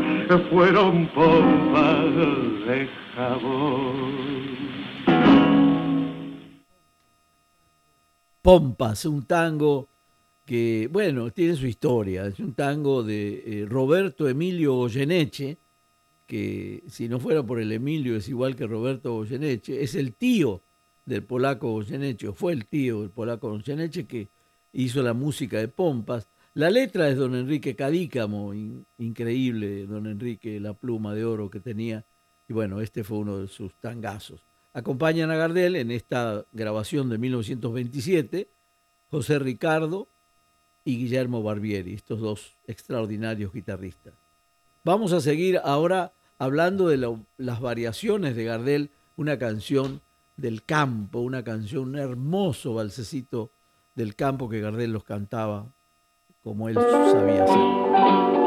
fueron 0.49 1.07
pompas 1.07 2.15
de 2.67 2.87
jabón 3.15 4.52
Pompas, 8.43 9.05
un 9.05 9.23
tango 9.23 9.87
que, 10.45 10.89
bueno, 10.91 11.31
tiene 11.31 11.55
su 11.55 11.65
historia. 11.65 12.27
Es 12.27 12.39
un 12.39 12.53
tango 12.53 13.01
de 13.01 13.41
eh, 13.45 13.65
Roberto 13.65 14.27
Emilio 14.27 14.73
Goyeneche, 14.73 15.57
que 16.27 16.83
si 16.89 17.07
no 17.07 17.21
fuera 17.21 17.41
por 17.41 17.61
el 17.61 17.71
Emilio 17.71 18.17
es 18.17 18.27
igual 18.27 18.57
que 18.57 18.67
Roberto 18.67 19.13
Goyeneche, 19.13 19.81
es 19.81 19.95
el 19.95 20.13
tío 20.13 20.61
del 21.05 21.23
polaco 21.23 21.71
Goyeneche, 21.71 22.27
o 22.27 22.33
fue 22.33 22.51
el 22.51 22.65
tío 22.65 22.99
del 22.99 23.11
polaco 23.11 23.49
Goyeneche 23.49 24.05
que 24.05 24.27
hizo 24.73 25.01
la 25.01 25.13
música 25.13 25.57
de 25.59 25.69
Pompas. 25.69 26.27
La 26.53 26.69
letra 26.69 27.07
es 27.07 27.15
don 27.15 27.35
Enrique 27.35 27.77
Cadícamo, 27.77 28.53
increíble 28.97 29.85
don 29.85 30.05
Enrique, 30.05 30.59
la 30.59 30.73
pluma 30.73 31.15
de 31.15 31.23
oro 31.23 31.49
que 31.49 31.61
tenía. 31.61 32.03
Y 32.49 32.51
bueno, 32.51 32.81
este 32.81 33.05
fue 33.05 33.19
uno 33.19 33.37
de 33.37 33.47
sus 33.47 33.73
tangazos. 33.75 34.41
Acompañan 34.73 35.29
a 35.29 35.35
Gardel 35.35 35.75
en 35.75 35.91
esta 35.91 36.45
grabación 36.51 37.09
de 37.09 37.19
1927 37.19 38.49
José 39.11 39.37
Ricardo 39.37 40.07
y 40.83 40.97
Guillermo 40.97 41.43
Barbieri, 41.43 41.93
estos 41.93 42.19
dos 42.19 42.57
extraordinarios 42.65 43.53
guitarristas. 43.53 44.15
Vamos 44.83 45.13
a 45.13 45.21
seguir 45.21 45.61
ahora 45.63 46.13
hablando 46.39 46.87
de 46.87 46.97
las 47.37 47.61
variaciones 47.61 48.35
de 48.35 48.43
Gardel, 48.45 48.89
una 49.15 49.37
canción 49.37 50.01
del 50.35 50.63
campo, 50.63 51.19
una 51.19 51.43
canción, 51.43 51.89
un 51.89 51.97
hermoso 51.97 52.73
balsecito 52.73 53.51
del 53.93 54.15
campo 54.15 54.49
que 54.49 54.59
Gardel 54.59 54.91
los 54.91 55.03
cantaba 55.03 55.71
como 56.41 56.67
él 56.67 56.75
sabía 56.75 57.43
hacer. 57.43 58.42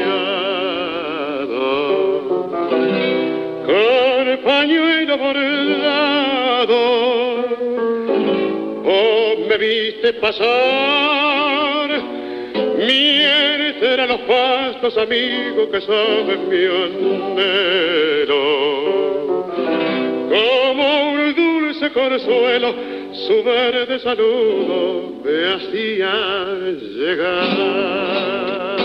con 3.67 4.39
pañuelo 4.45 5.19
bordado, 5.19 6.69
vos 8.85 9.39
me 9.49 9.59
viste 9.59 10.13
pasar, 10.15 11.91
mierte 12.79 14.01
a 14.01 14.07
los 14.07 14.21
pastos 14.21 14.97
amigos 14.97 15.69
que 15.73 15.81
saben 15.81 16.49
mi 16.49 16.65
anhelo, 16.67 18.45
como 20.31 21.11
un 21.13 21.35
dulce 21.35 21.91
consuelo, 21.91 22.75
su 23.31 23.45
verde 23.45 24.01
saludo 24.01 25.13
me 25.23 25.55
hacía 25.55 26.13
llegar. 26.97 28.77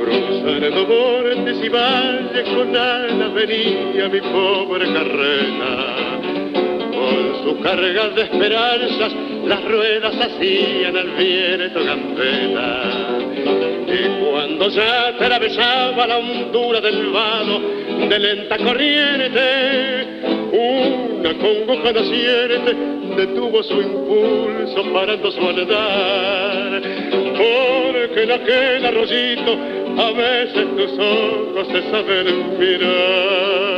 Cruzando 0.00 0.86
montes 0.86 1.62
y 1.62 1.68
valles 1.68 2.48
con 2.48 2.74
alas 2.74 3.34
venía 3.34 4.08
mi 4.08 4.20
pobre 4.22 4.90
carreta. 4.90 5.72
Con 6.94 7.44
su 7.44 7.60
carga 7.60 8.08
de 8.08 8.22
esperanzas 8.22 9.12
las 9.44 9.62
ruedas 9.62 10.14
hacían 10.18 10.96
al 10.96 11.10
viento 11.10 11.84
gambeta. 11.84 13.18
Y 13.86 14.24
cuando 14.24 14.70
ya 14.70 15.08
atravesaba 15.08 16.06
la 16.06 16.16
hondura 16.16 16.80
del 16.80 17.10
vado 17.10 17.60
de 18.08 18.18
lenta 18.18 18.56
corriente, 18.56 20.13
la 21.44 21.66
congoja 21.66 21.92
naciente 21.92 22.74
detuvo 23.16 23.62
su 23.62 23.82
impulso 23.82 24.92
parando 24.92 25.30
su 25.30 25.40
andar. 25.40 26.82
Porque 27.36 28.22
en 28.22 28.32
aquel 28.32 28.86
arroyito 28.86 29.52
a 29.98 30.10
veces 30.12 30.66
tus 30.76 30.98
ojos 30.98 31.68
se 31.68 31.90
saben 31.90 32.58
mirar. 32.58 33.73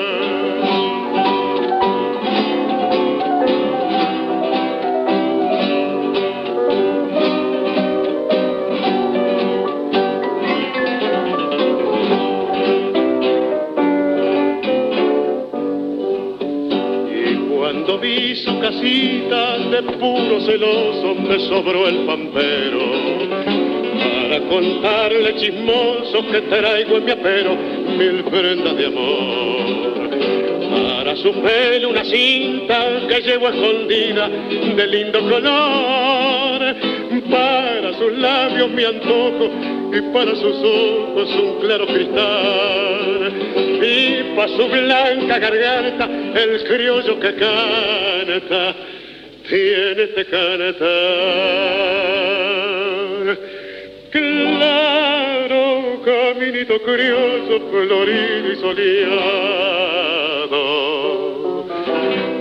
Su 18.36 18.58
casita 18.60 19.58
de 19.58 19.82
puro 19.82 20.40
celoso 20.40 21.14
me 21.14 21.38
sobró 21.40 21.88
el 21.88 21.96
pampero 22.06 22.80
para 24.28 24.40
contarle 24.48 25.36
chismoso 25.36 26.26
que 26.30 26.40
traigo 26.42 26.96
en 26.96 27.04
mi 27.04 27.10
apero 27.12 27.56
mil 27.96 28.24
prendas 28.24 28.76
de 28.76 28.86
amor. 28.86 29.96
Para 30.70 31.16
su 31.16 31.32
pelo 31.32 31.90
una 31.90 32.04
cinta 32.04 33.06
que 33.08 33.20
llevo 33.20 33.48
escondida 33.48 34.28
de 34.28 34.86
lindo 34.88 35.20
color. 35.20 36.76
Para 37.30 37.92
sus 37.94 38.12
labios 38.18 38.70
mi 38.70 38.84
antojo 38.84 39.50
y 39.92 40.00
para 40.12 40.34
sus 40.34 40.56
ojos 40.56 41.30
un 41.34 41.60
claro 41.60 41.86
cristal. 41.86 43.32
Y 43.82 44.36
para 44.36 44.48
su 44.48 44.66
blanca 44.66 45.38
garganta 45.38 46.08
el 46.34 46.64
criollo 46.64 47.20
que 47.20 47.34
canta, 48.26 48.74
tiene 49.48 50.02
este 50.02 50.24
cantar. 50.26 50.76
Claro, 54.10 56.02
caminito 56.04 56.80
criollo, 56.82 57.60
florido 57.70 58.52
y 58.52 58.56
soleado. 58.56 59.36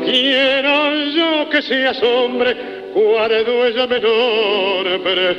Quiero 0.06 0.96
yo 1.16 1.50
que 1.50 1.62
seas 1.62 2.02
hombre, 2.04 2.56
cuando 2.94 3.66
ella 3.68 3.88
menor, 3.88 5.02
pero 5.04 5.36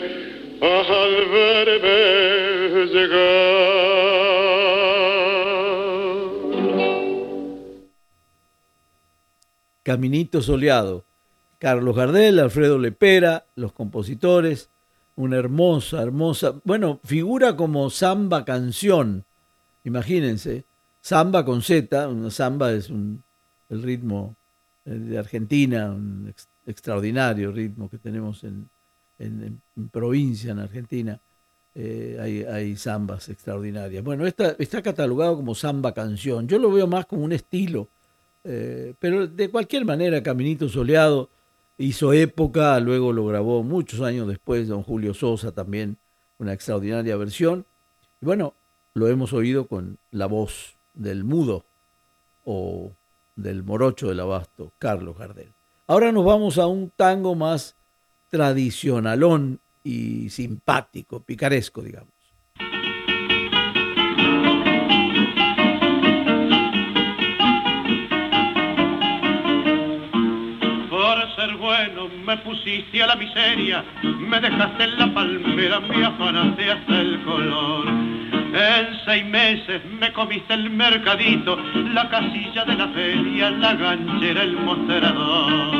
al 0.60 1.26
verme 1.26 2.86
llegar. 2.92 4.25
Caminito 9.86 10.42
soleado. 10.42 11.04
Carlos 11.60 11.94
Gardel, 11.94 12.40
Alfredo 12.40 12.76
Lepera, 12.76 13.46
los 13.54 13.72
compositores, 13.72 14.68
una 15.14 15.36
hermosa, 15.36 16.02
hermosa, 16.02 16.60
bueno, 16.64 16.98
figura 17.04 17.54
como 17.54 17.88
samba 17.88 18.44
canción, 18.44 19.24
imagínense, 19.84 20.64
samba 21.00 21.44
con 21.44 21.62
Z, 21.62 22.08
una 22.08 22.32
samba 22.32 22.72
es 22.72 22.90
un, 22.90 23.22
el 23.68 23.84
ritmo 23.84 24.34
eh, 24.86 24.90
de 24.90 25.18
Argentina, 25.18 25.92
un 25.92 26.34
extraordinario 26.66 27.52
ritmo 27.52 27.88
que 27.88 27.98
tenemos 27.98 28.42
en, 28.42 28.68
en, 29.20 29.60
provincia, 29.92 30.50
en 30.50 30.58
Argentina, 30.58 31.20
eh, 31.76 32.18
hay, 32.20 32.42
hay, 32.42 32.74
zambas 32.74 33.28
extraordinarias. 33.28 34.02
Bueno, 34.02 34.26
esta, 34.26 34.56
está 34.58 34.82
catalogado 34.82 35.36
como 35.36 35.54
samba 35.54 35.94
canción. 35.94 36.48
Yo 36.48 36.58
lo 36.58 36.72
veo 36.72 36.88
más 36.88 37.06
como 37.06 37.22
un 37.22 37.30
estilo, 37.30 37.88
eh, 38.48 38.94
pero 39.00 39.26
de 39.26 39.50
cualquier 39.50 39.84
manera, 39.84 40.22
Caminito 40.22 40.68
Soleado 40.68 41.30
hizo 41.78 42.12
época, 42.12 42.78
luego 42.78 43.12
lo 43.12 43.26
grabó 43.26 43.64
muchos 43.64 44.00
años 44.02 44.28
después 44.28 44.68
don 44.68 44.84
Julio 44.84 45.14
Sosa 45.14 45.50
también, 45.50 45.98
una 46.38 46.52
extraordinaria 46.52 47.16
versión. 47.16 47.66
Y 48.20 48.26
bueno, 48.26 48.54
lo 48.94 49.08
hemos 49.08 49.32
oído 49.32 49.66
con 49.66 49.98
la 50.12 50.26
voz 50.26 50.76
del 50.94 51.24
mudo 51.24 51.64
o 52.44 52.92
del 53.34 53.64
morocho 53.64 54.08
del 54.08 54.20
abasto, 54.20 54.72
Carlos 54.78 55.18
Gardel. 55.18 55.52
Ahora 55.88 56.12
nos 56.12 56.24
vamos 56.24 56.58
a 56.58 56.68
un 56.68 56.90
tango 56.90 57.34
más 57.34 57.74
tradicionalón 58.30 59.60
y 59.82 60.30
simpático, 60.30 61.20
picaresco, 61.20 61.82
digamos. 61.82 62.15
Bueno 71.66 72.08
me 72.24 72.36
pusiste 72.38 73.02
a 73.02 73.08
la 73.08 73.16
miseria, 73.16 73.84
me 74.02 74.40
dejaste 74.40 74.84
en 74.84 74.98
la 74.98 75.12
palmera, 75.12 75.80
me 75.80 76.04
afanaste 76.04 76.70
hasta 76.70 77.00
el 77.00 77.20
color. 77.22 77.88
En 77.88 78.86
seis 79.04 79.24
meses 79.24 79.82
me 79.98 80.12
comiste 80.12 80.54
el 80.54 80.70
mercadito, 80.70 81.58
la 81.92 82.08
casilla 82.08 82.64
de 82.66 82.74
la 82.76 82.88
feria, 82.88 83.50
la 83.50 83.74
ganchera, 83.74 84.42
el 84.44 84.52
mostrador. 84.58 85.72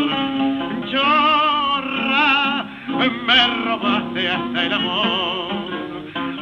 Yo 0.91 1.03
me 3.29 3.47
robaste 3.65 4.29
hasta 4.29 4.67
el 4.67 4.73
amor. 4.73 5.71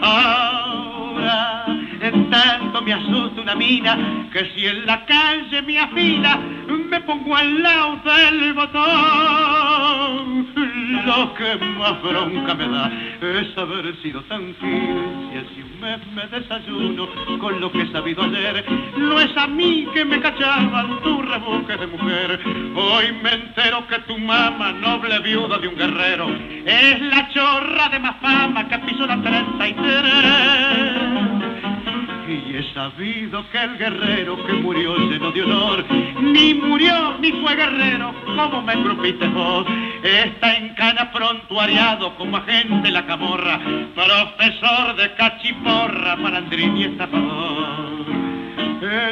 Ahora 0.01 1.54
tanto 2.31 2.83
me 2.83 2.93
asusta 2.93 3.41
una 3.41 3.55
mina 3.55 4.29
que 4.33 4.51
si 4.55 4.67
en 4.67 4.87
la 4.87 5.05
calle 5.05 5.63
me 5.63 5.79
afila 5.79 6.41
me 6.95 7.01
pongo 7.01 7.37
al 7.37 7.63
lado 7.63 8.01
del 8.05 8.53
botón. 8.53 8.75
Lo 11.07 11.35
que 11.35 11.57
más 11.79 12.03
bronca 12.03 12.55
me 12.55 12.69
da 12.69 12.91
es 13.21 13.59
haber 13.59 13.97
sido 14.01 14.23
tan 14.23 14.55
fiel. 14.61 15.47
Si 15.55 15.63
un 15.63 15.81
mes 15.81 16.01
me 16.15 16.27
desayuno 16.29 17.09
con 17.41 17.61
lo 17.61 17.71
que 17.73 17.83
he 17.83 17.93
sabido 17.93 18.23
ayer, 18.23 18.65
no 18.97 19.21
es 19.21 19.37
a 19.37 19.47
mí 19.47 19.87
que 19.93 20.05
me 20.05 20.21
cachaban 20.21 21.01
tu 21.03 21.23
rebuque 21.23 21.77
de 21.77 21.87
mujer. 21.87 22.41
Hoy 22.77 23.13
me 23.23 23.33
entero 23.33 23.87
que 23.89 23.99
tu 24.01 24.17
mamá, 24.19 24.73
noble 24.73 25.19
viuda 25.21 25.59
de 25.59 25.69
un 25.69 25.77
guerrero, 25.77 26.29
es 26.65 27.01
la 27.01 27.29
chorra 27.31 27.89
de 27.89 27.99
más 27.99 28.17
fama 28.21 28.69
que 28.69 28.79
pisó 28.79 29.07
la 29.07 29.21
33 29.21 31.54
y 32.35 32.57
he 32.57 32.75
sabido 32.75 33.49
que 33.51 33.59
el 33.59 33.79
guerrero 33.79 34.45
que 34.45 34.53
murió 34.55 34.97
lleno 34.97 35.31
de 35.31 35.43
honor, 35.43 35.85
ni 36.21 36.55
murió 36.55 37.17
ni 37.21 37.31
fue 37.33 37.55
guerrero, 37.55 38.15
como 38.25 38.63
me 38.63 38.75
grupiste 38.77 39.29
vos, 39.29 39.67
está 40.03 40.57
en 40.57 40.75
cana 40.75 41.11
prontuariado 41.13 42.15
como 42.17 42.37
agente 42.37 42.91
la 42.91 43.07
camorra, 43.07 43.61
profesor 43.95 44.97
de 44.97 45.15
cachiporra, 45.15 46.17
malandrín 46.17 46.77
y 46.77 46.85
estafador. 46.85 48.05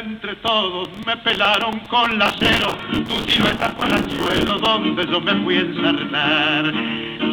Entre 0.05 0.35
todos 0.35 0.89
me 1.05 1.17
pelaron 1.17 1.79
con 1.89 2.19
la 2.19 2.31
cero, 2.37 2.77
tu 2.91 3.47
está 3.47 3.69
por 3.75 3.87
el 3.87 4.09
suelo 4.11 4.59
donde 4.59 5.07
yo 5.07 5.19
me 5.19 5.33
fui 5.43 5.55
a 5.55 5.61
ensartar. 5.61 6.73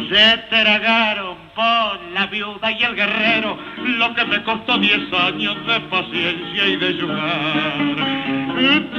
Se 0.09 0.37
tragaron 0.49 1.40
por 1.55 1.99
la 2.13 2.27
viuda 2.27 2.71
y 2.71 2.83
el 2.83 2.95
guerrero 2.95 3.57
lo 3.77 4.13
que 4.13 4.25
me 4.25 4.43
costó 4.43 4.77
diez 4.77 5.01
años 5.13 5.55
de 5.67 5.79
paciencia 5.81 6.67
y 6.67 6.75
de 6.77 7.01
jugar. 7.01 8.21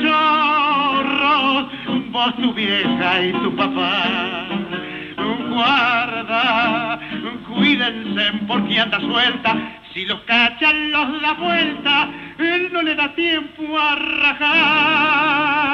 Chorro, 0.02 1.68
vos 2.10 2.36
tu 2.36 2.52
vieja 2.52 3.22
y 3.22 3.32
tu 3.32 3.54
papá, 3.56 4.46
guarda, 5.50 6.98
cuídense 7.48 8.32
porque 8.46 8.80
anda 8.80 9.00
suelta, 9.00 9.56
si 9.92 10.04
los 10.06 10.20
cachan 10.22 10.90
los 10.90 11.22
da 11.22 11.34
vuelta, 11.34 12.08
él 12.38 12.70
no 12.72 12.82
le 12.82 12.94
da 12.94 13.14
tiempo 13.14 13.78
a 13.78 13.94
rajar. 13.94 15.72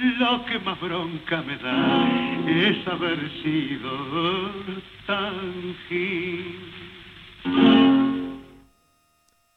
Lo 0.00 0.44
que 0.46 0.60
más 0.60 0.80
bronca 0.80 1.42
me 1.42 1.56
da 1.58 2.08
es 2.46 2.86
haber 2.86 3.18
sido 3.42 3.90
tan 5.08 5.76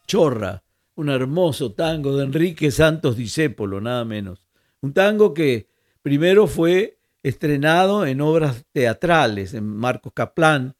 Chorra, 0.04 0.64
un 0.96 1.10
hermoso 1.10 1.74
tango 1.74 2.16
de 2.16 2.24
Enrique 2.24 2.72
Santos 2.72 3.16
Discépolo, 3.16 3.80
nada 3.80 4.04
menos. 4.04 4.44
Un 4.80 4.92
tango 4.92 5.32
que 5.32 5.68
primero 6.02 6.48
fue 6.48 6.98
estrenado 7.22 8.04
en 8.04 8.20
obras 8.20 8.64
teatrales, 8.72 9.54
en 9.54 9.64
Marcos 9.64 10.12
Caplán, 10.12 10.74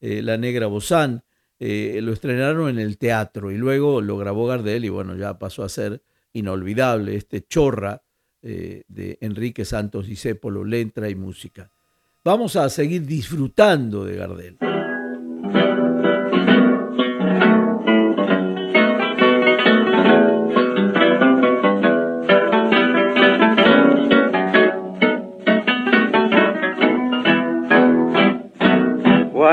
eh, 0.00 0.22
La 0.22 0.36
Negra 0.36 0.68
Bozán, 0.68 1.24
eh, 1.58 1.98
lo 2.04 2.12
estrenaron 2.12 2.68
en 2.70 2.78
el 2.78 2.98
teatro 2.98 3.50
y 3.50 3.56
luego 3.56 4.00
lo 4.00 4.16
grabó 4.16 4.46
Gardel 4.46 4.84
y 4.84 4.90
bueno, 4.90 5.16
ya 5.16 5.40
pasó 5.40 5.64
a 5.64 5.68
ser 5.68 6.04
inolvidable 6.32 7.16
este 7.16 7.44
Chorra 7.44 8.00
eh, 8.40 8.84
de 8.86 9.18
Enrique 9.20 9.64
Santos 9.64 10.06
Discépolo, 10.06 10.64
letra 10.64 11.08
y 11.08 11.16
música. 11.16 11.70
Vamos 12.24 12.54
a 12.54 12.68
seguir 12.68 13.04
disfrutando 13.04 14.04
de 14.04 14.16
Gardel. 14.16 14.58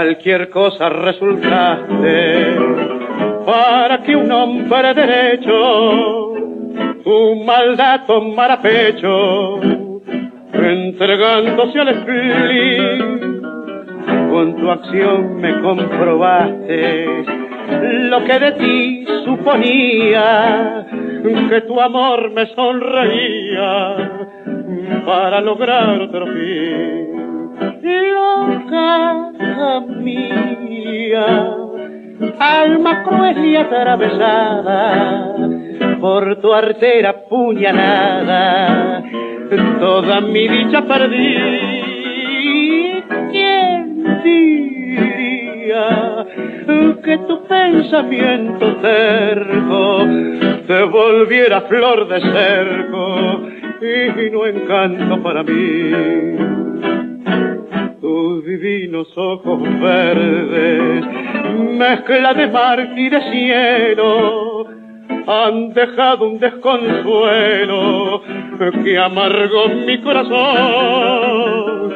cualquier 0.05 0.49
cosa 0.51 0.89
resultaste 0.89 2.55
para 3.45 4.03
que 4.03 4.15
un 4.15 4.31
hombre 4.31 4.93
derecho 4.93 6.54
tu 7.05 7.35
maldad 7.45 8.05
tomara 8.05 8.61
pecho 8.61 9.61
entregándose 10.51 11.79
al 11.79 11.95
spleen 12.01 13.41
con 14.29 14.55
tu 14.57 14.71
acción 14.71 15.39
me 15.39 15.61
comprobaste 15.61 17.23
lo 18.09 18.23
que 18.25 18.39
de 18.39 18.51
ti 18.53 19.05
suponía 19.23 20.85
que 21.49 21.61
tu 21.61 21.79
amor 21.79 22.31
me 22.31 22.45
sonreía 22.47 24.21
para 25.05 25.41
lograr 25.41 26.01
otro 26.01 26.25
fin. 26.27 27.05
Loca 27.81 29.31
mía, 29.97 31.25
alma 32.39 33.03
cruel 33.03 33.45
y 33.45 33.55
atravesada 33.55 35.35
por 35.99 36.39
tu 36.41 36.53
artera 36.53 37.13
puñalada, 37.29 39.03
toda 39.79 40.21
mi 40.21 40.47
dicha 40.47 40.81
perdí. 40.81 41.35
¿Quién 43.31 44.21
diría 44.23 46.25
que 47.03 47.17
tu 47.27 47.43
pensamiento 47.45 48.75
terco 48.77 50.07
te 50.67 50.83
volviera 50.83 51.61
flor 51.61 52.07
de 52.07 52.21
cerco 52.21 53.41
y 53.81 54.29
no 54.31 54.45
encanto 54.45 55.21
para 55.21 55.43
mí? 55.43 55.91
Tus 58.05 58.45
divinos 58.45 59.07
ojos 59.17 59.63
verdes, 59.81 61.03
mezcla 61.75 62.35
de 62.35 62.45
mar 62.45 62.87
y 62.95 63.09
de 63.09 63.19
cielo, 63.31 64.67
han 65.25 65.73
dejado 65.73 66.27
un 66.29 66.37
desconsuelo 66.37 68.21
que 68.83 68.95
amargó 68.99 69.69
mi 69.87 69.99
corazón. 70.03 71.95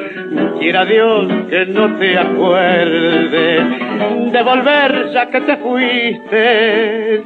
Quiera 0.58 0.84
Dios 0.84 1.28
que 1.48 1.66
no 1.66 1.96
te 2.00 2.18
acuerdes 2.18 3.30
de 4.32 4.42
volver 4.42 5.12
ya 5.12 5.30
que 5.30 5.40
te 5.42 5.56
fuiste, 5.58 7.22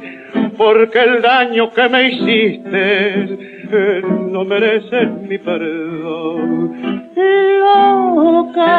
porque 0.55 0.99
el 0.99 1.23
daño 1.23 1.71
que 1.71 1.89
me 1.89 2.09
hiciste 2.11 3.25
no 4.29 4.45
merece 4.45 5.07
mi 5.27 5.39
perdón 5.39 6.94
loca 7.15 8.75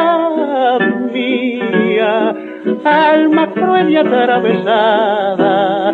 mía, 1.13 2.35
alma 2.83 3.51
cruel 3.53 3.89
y 3.89 3.97
atravesada 3.97 5.93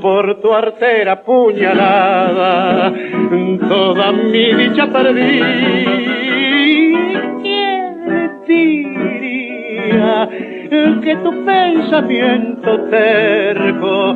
por 0.00 0.40
tu 0.40 0.52
artera 0.52 1.22
puñalada, 1.22 2.92
toda 3.68 4.12
mi 4.12 4.54
dicha 4.54 4.86
perdí. 4.86 5.40
¿Quién 7.42 8.44
diría 8.46 10.28
que 11.02 11.16
tu 11.16 11.44
pensamiento 11.44 12.80
terco 12.90 14.14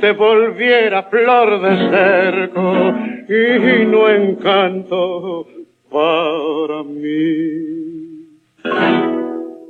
te 0.00 0.12
volviera 0.12 1.02
flor 1.04 1.60
de 1.62 1.76
cerco 1.90 2.94
y 3.28 3.86
no 3.86 4.08
encanto 4.08 5.46
para 5.94 6.82
mí. 6.82 8.40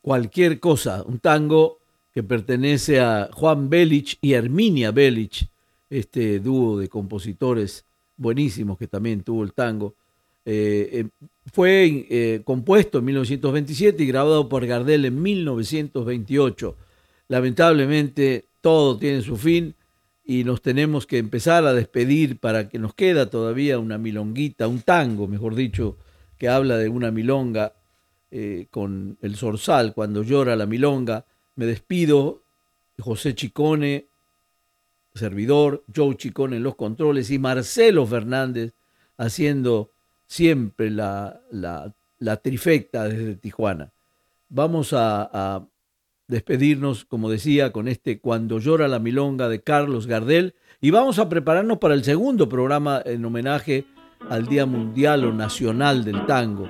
Cualquier 0.02 0.58
cosa, 0.58 1.02
un 1.06 1.18
tango 1.18 1.78
que 2.12 2.22
pertenece 2.22 3.00
a 3.00 3.28
Juan 3.32 3.68
Belich 3.68 4.16
y 4.22 4.32
Herminia 4.32 4.90
Belich, 4.90 5.48
este 5.90 6.40
dúo 6.40 6.78
de 6.78 6.88
compositores 6.88 7.84
buenísimos 8.16 8.78
que 8.78 8.86
también 8.86 9.22
tuvo 9.22 9.44
el 9.44 9.52
tango. 9.52 9.96
Eh, 10.46 10.88
eh, 10.92 11.08
fue 11.52 12.06
eh, 12.08 12.40
compuesto 12.44 12.98
en 12.98 13.04
1927 13.06 14.02
y 14.02 14.06
grabado 14.06 14.48
por 14.48 14.64
Gardel 14.64 15.04
en 15.04 15.22
1928. 15.22 16.76
Lamentablemente 17.28 18.46
todo 18.62 18.96
tiene 18.96 19.20
su 19.20 19.36
fin 19.36 19.74
y 20.24 20.44
nos 20.44 20.62
tenemos 20.62 21.06
que 21.06 21.18
empezar 21.18 21.66
a 21.66 21.74
despedir 21.74 22.38
para 22.38 22.68
que 22.70 22.78
nos 22.78 22.94
queda 22.94 23.28
todavía 23.28 23.78
una 23.78 23.98
milonguita, 23.98 24.68
un 24.68 24.80
tango, 24.80 25.28
mejor 25.28 25.54
dicho, 25.54 25.98
que 26.44 26.50
habla 26.50 26.76
de 26.76 26.90
una 26.90 27.10
milonga 27.10 27.72
eh, 28.30 28.66
con 28.70 29.16
el 29.22 29.34
zorzal, 29.34 29.94
cuando 29.94 30.22
llora 30.22 30.56
la 30.56 30.66
milonga. 30.66 31.24
Me 31.56 31.64
despido, 31.64 32.42
José 32.98 33.34
Chicone, 33.34 34.08
servidor, 35.14 35.84
Joe 35.96 36.14
Chicone 36.18 36.58
en 36.58 36.62
los 36.62 36.74
controles 36.74 37.30
y 37.30 37.38
Marcelo 37.38 38.06
Fernández 38.06 38.74
haciendo 39.16 39.92
siempre 40.26 40.90
la, 40.90 41.40
la, 41.50 42.36
trifecta 42.42 43.08
desde 43.08 43.36
Tijuana. 43.36 43.94
Vamos 44.50 44.92
a, 44.92 45.30
a, 45.32 45.66
despedirnos, 46.28 47.06
como 47.06 47.30
decía, 47.30 47.72
con 47.72 47.88
este 47.88 48.20
Cuando 48.20 48.58
llora 48.58 48.86
la 48.86 48.98
milonga 48.98 49.48
de 49.48 49.62
Carlos 49.62 50.06
Gardel 50.06 50.54
y 50.82 50.90
vamos 50.90 51.18
a 51.18 51.30
prepararnos 51.30 51.78
para 51.78 51.94
el 51.94 52.04
segundo 52.04 52.50
programa 52.50 53.00
en 53.02 53.24
homenaje 53.24 53.86
al 54.30 54.46
Día 54.46 54.66
Mundial 54.66 55.24
o 55.24 55.32
Nacional 55.32 56.04
del 56.04 56.26
Tango. 56.26 56.68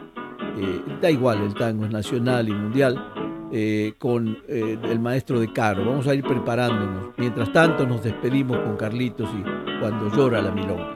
Eh, 0.56 0.80
da 1.00 1.10
igual, 1.10 1.42
el 1.42 1.54
tango 1.54 1.84
es 1.84 1.90
nacional 1.90 2.48
y 2.48 2.52
mundial, 2.52 3.04
eh, 3.52 3.94
con 3.98 4.38
eh, 4.48 4.78
el 4.84 5.00
maestro 5.00 5.40
de 5.40 5.52
Caro. 5.52 5.84
Vamos 5.84 6.06
a 6.06 6.14
ir 6.14 6.22
preparándonos. 6.22 7.08
Mientras 7.16 7.52
tanto 7.52 7.84
nos 7.86 8.04
despedimos 8.04 8.58
con 8.58 8.76
Carlitos 8.76 9.28
y 9.34 9.42
cuando 9.80 10.14
llora 10.14 10.40
la 10.42 10.52
milonga. 10.52 10.94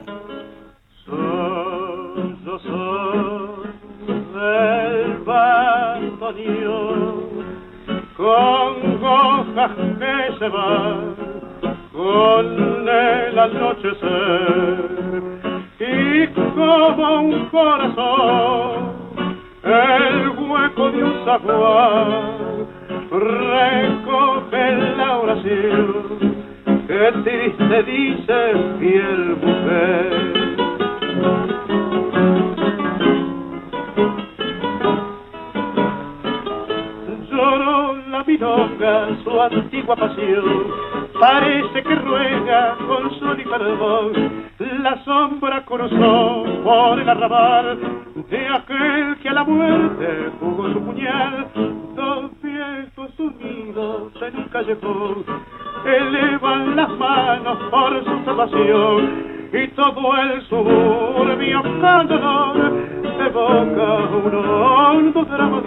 con 8.15 9.03
hojas 9.03 9.71
que 9.97 10.37
se 10.39 10.47
van 10.49 11.15
con 11.93 12.87
el 12.87 13.39
anochecer 13.39 15.38
y 15.79 16.27
como 16.27 17.21
un 17.21 17.45
corazón 17.45 18.99
el 19.63 20.29
hueco 20.29 20.91
de 20.91 21.03
un 21.03 21.25
zaguán 21.25 22.67
recoge 23.11 24.71
la 24.97 25.17
oración 25.19 26.19
que 26.85 27.11
triste 27.23 27.83
dice 27.83 28.39
fiel 28.79 29.37
mujer 29.41 29.98
cruzó 45.69 46.43
por 46.63 46.99
el 46.99 47.07
arrabal 47.07 47.77
de 48.27 48.47
aquel 48.47 49.17
que 49.21 49.29
a 49.29 49.33
la 49.33 49.43
muerte 49.43 50.31
jugó 50.39 50.73
su 50.73 50.81
puñal. 50.81 51.47
Dos 51.95 52.31
viejos 52.41 53.19
unidos 53.19 54.11
en 54.21 54.37
un 54.37 54.43
callejón 54.45 55.25
elevan 55.85 56.75
las 56.75 56.89
manos 56.89 57.57
por 57.69 58.03
su 58.03 58.25
salvación 58.25 59.49
y 59.53 59.67
todo 59.69 60.17
el 60.17 60.41
suburbio 60.47 61.61
con 61.61 62.07
dolor 62.07 62.73
evoca 63.27 63.93
un 64.25 64.35
hondo 64.35 65.25
drama 65.25 65.61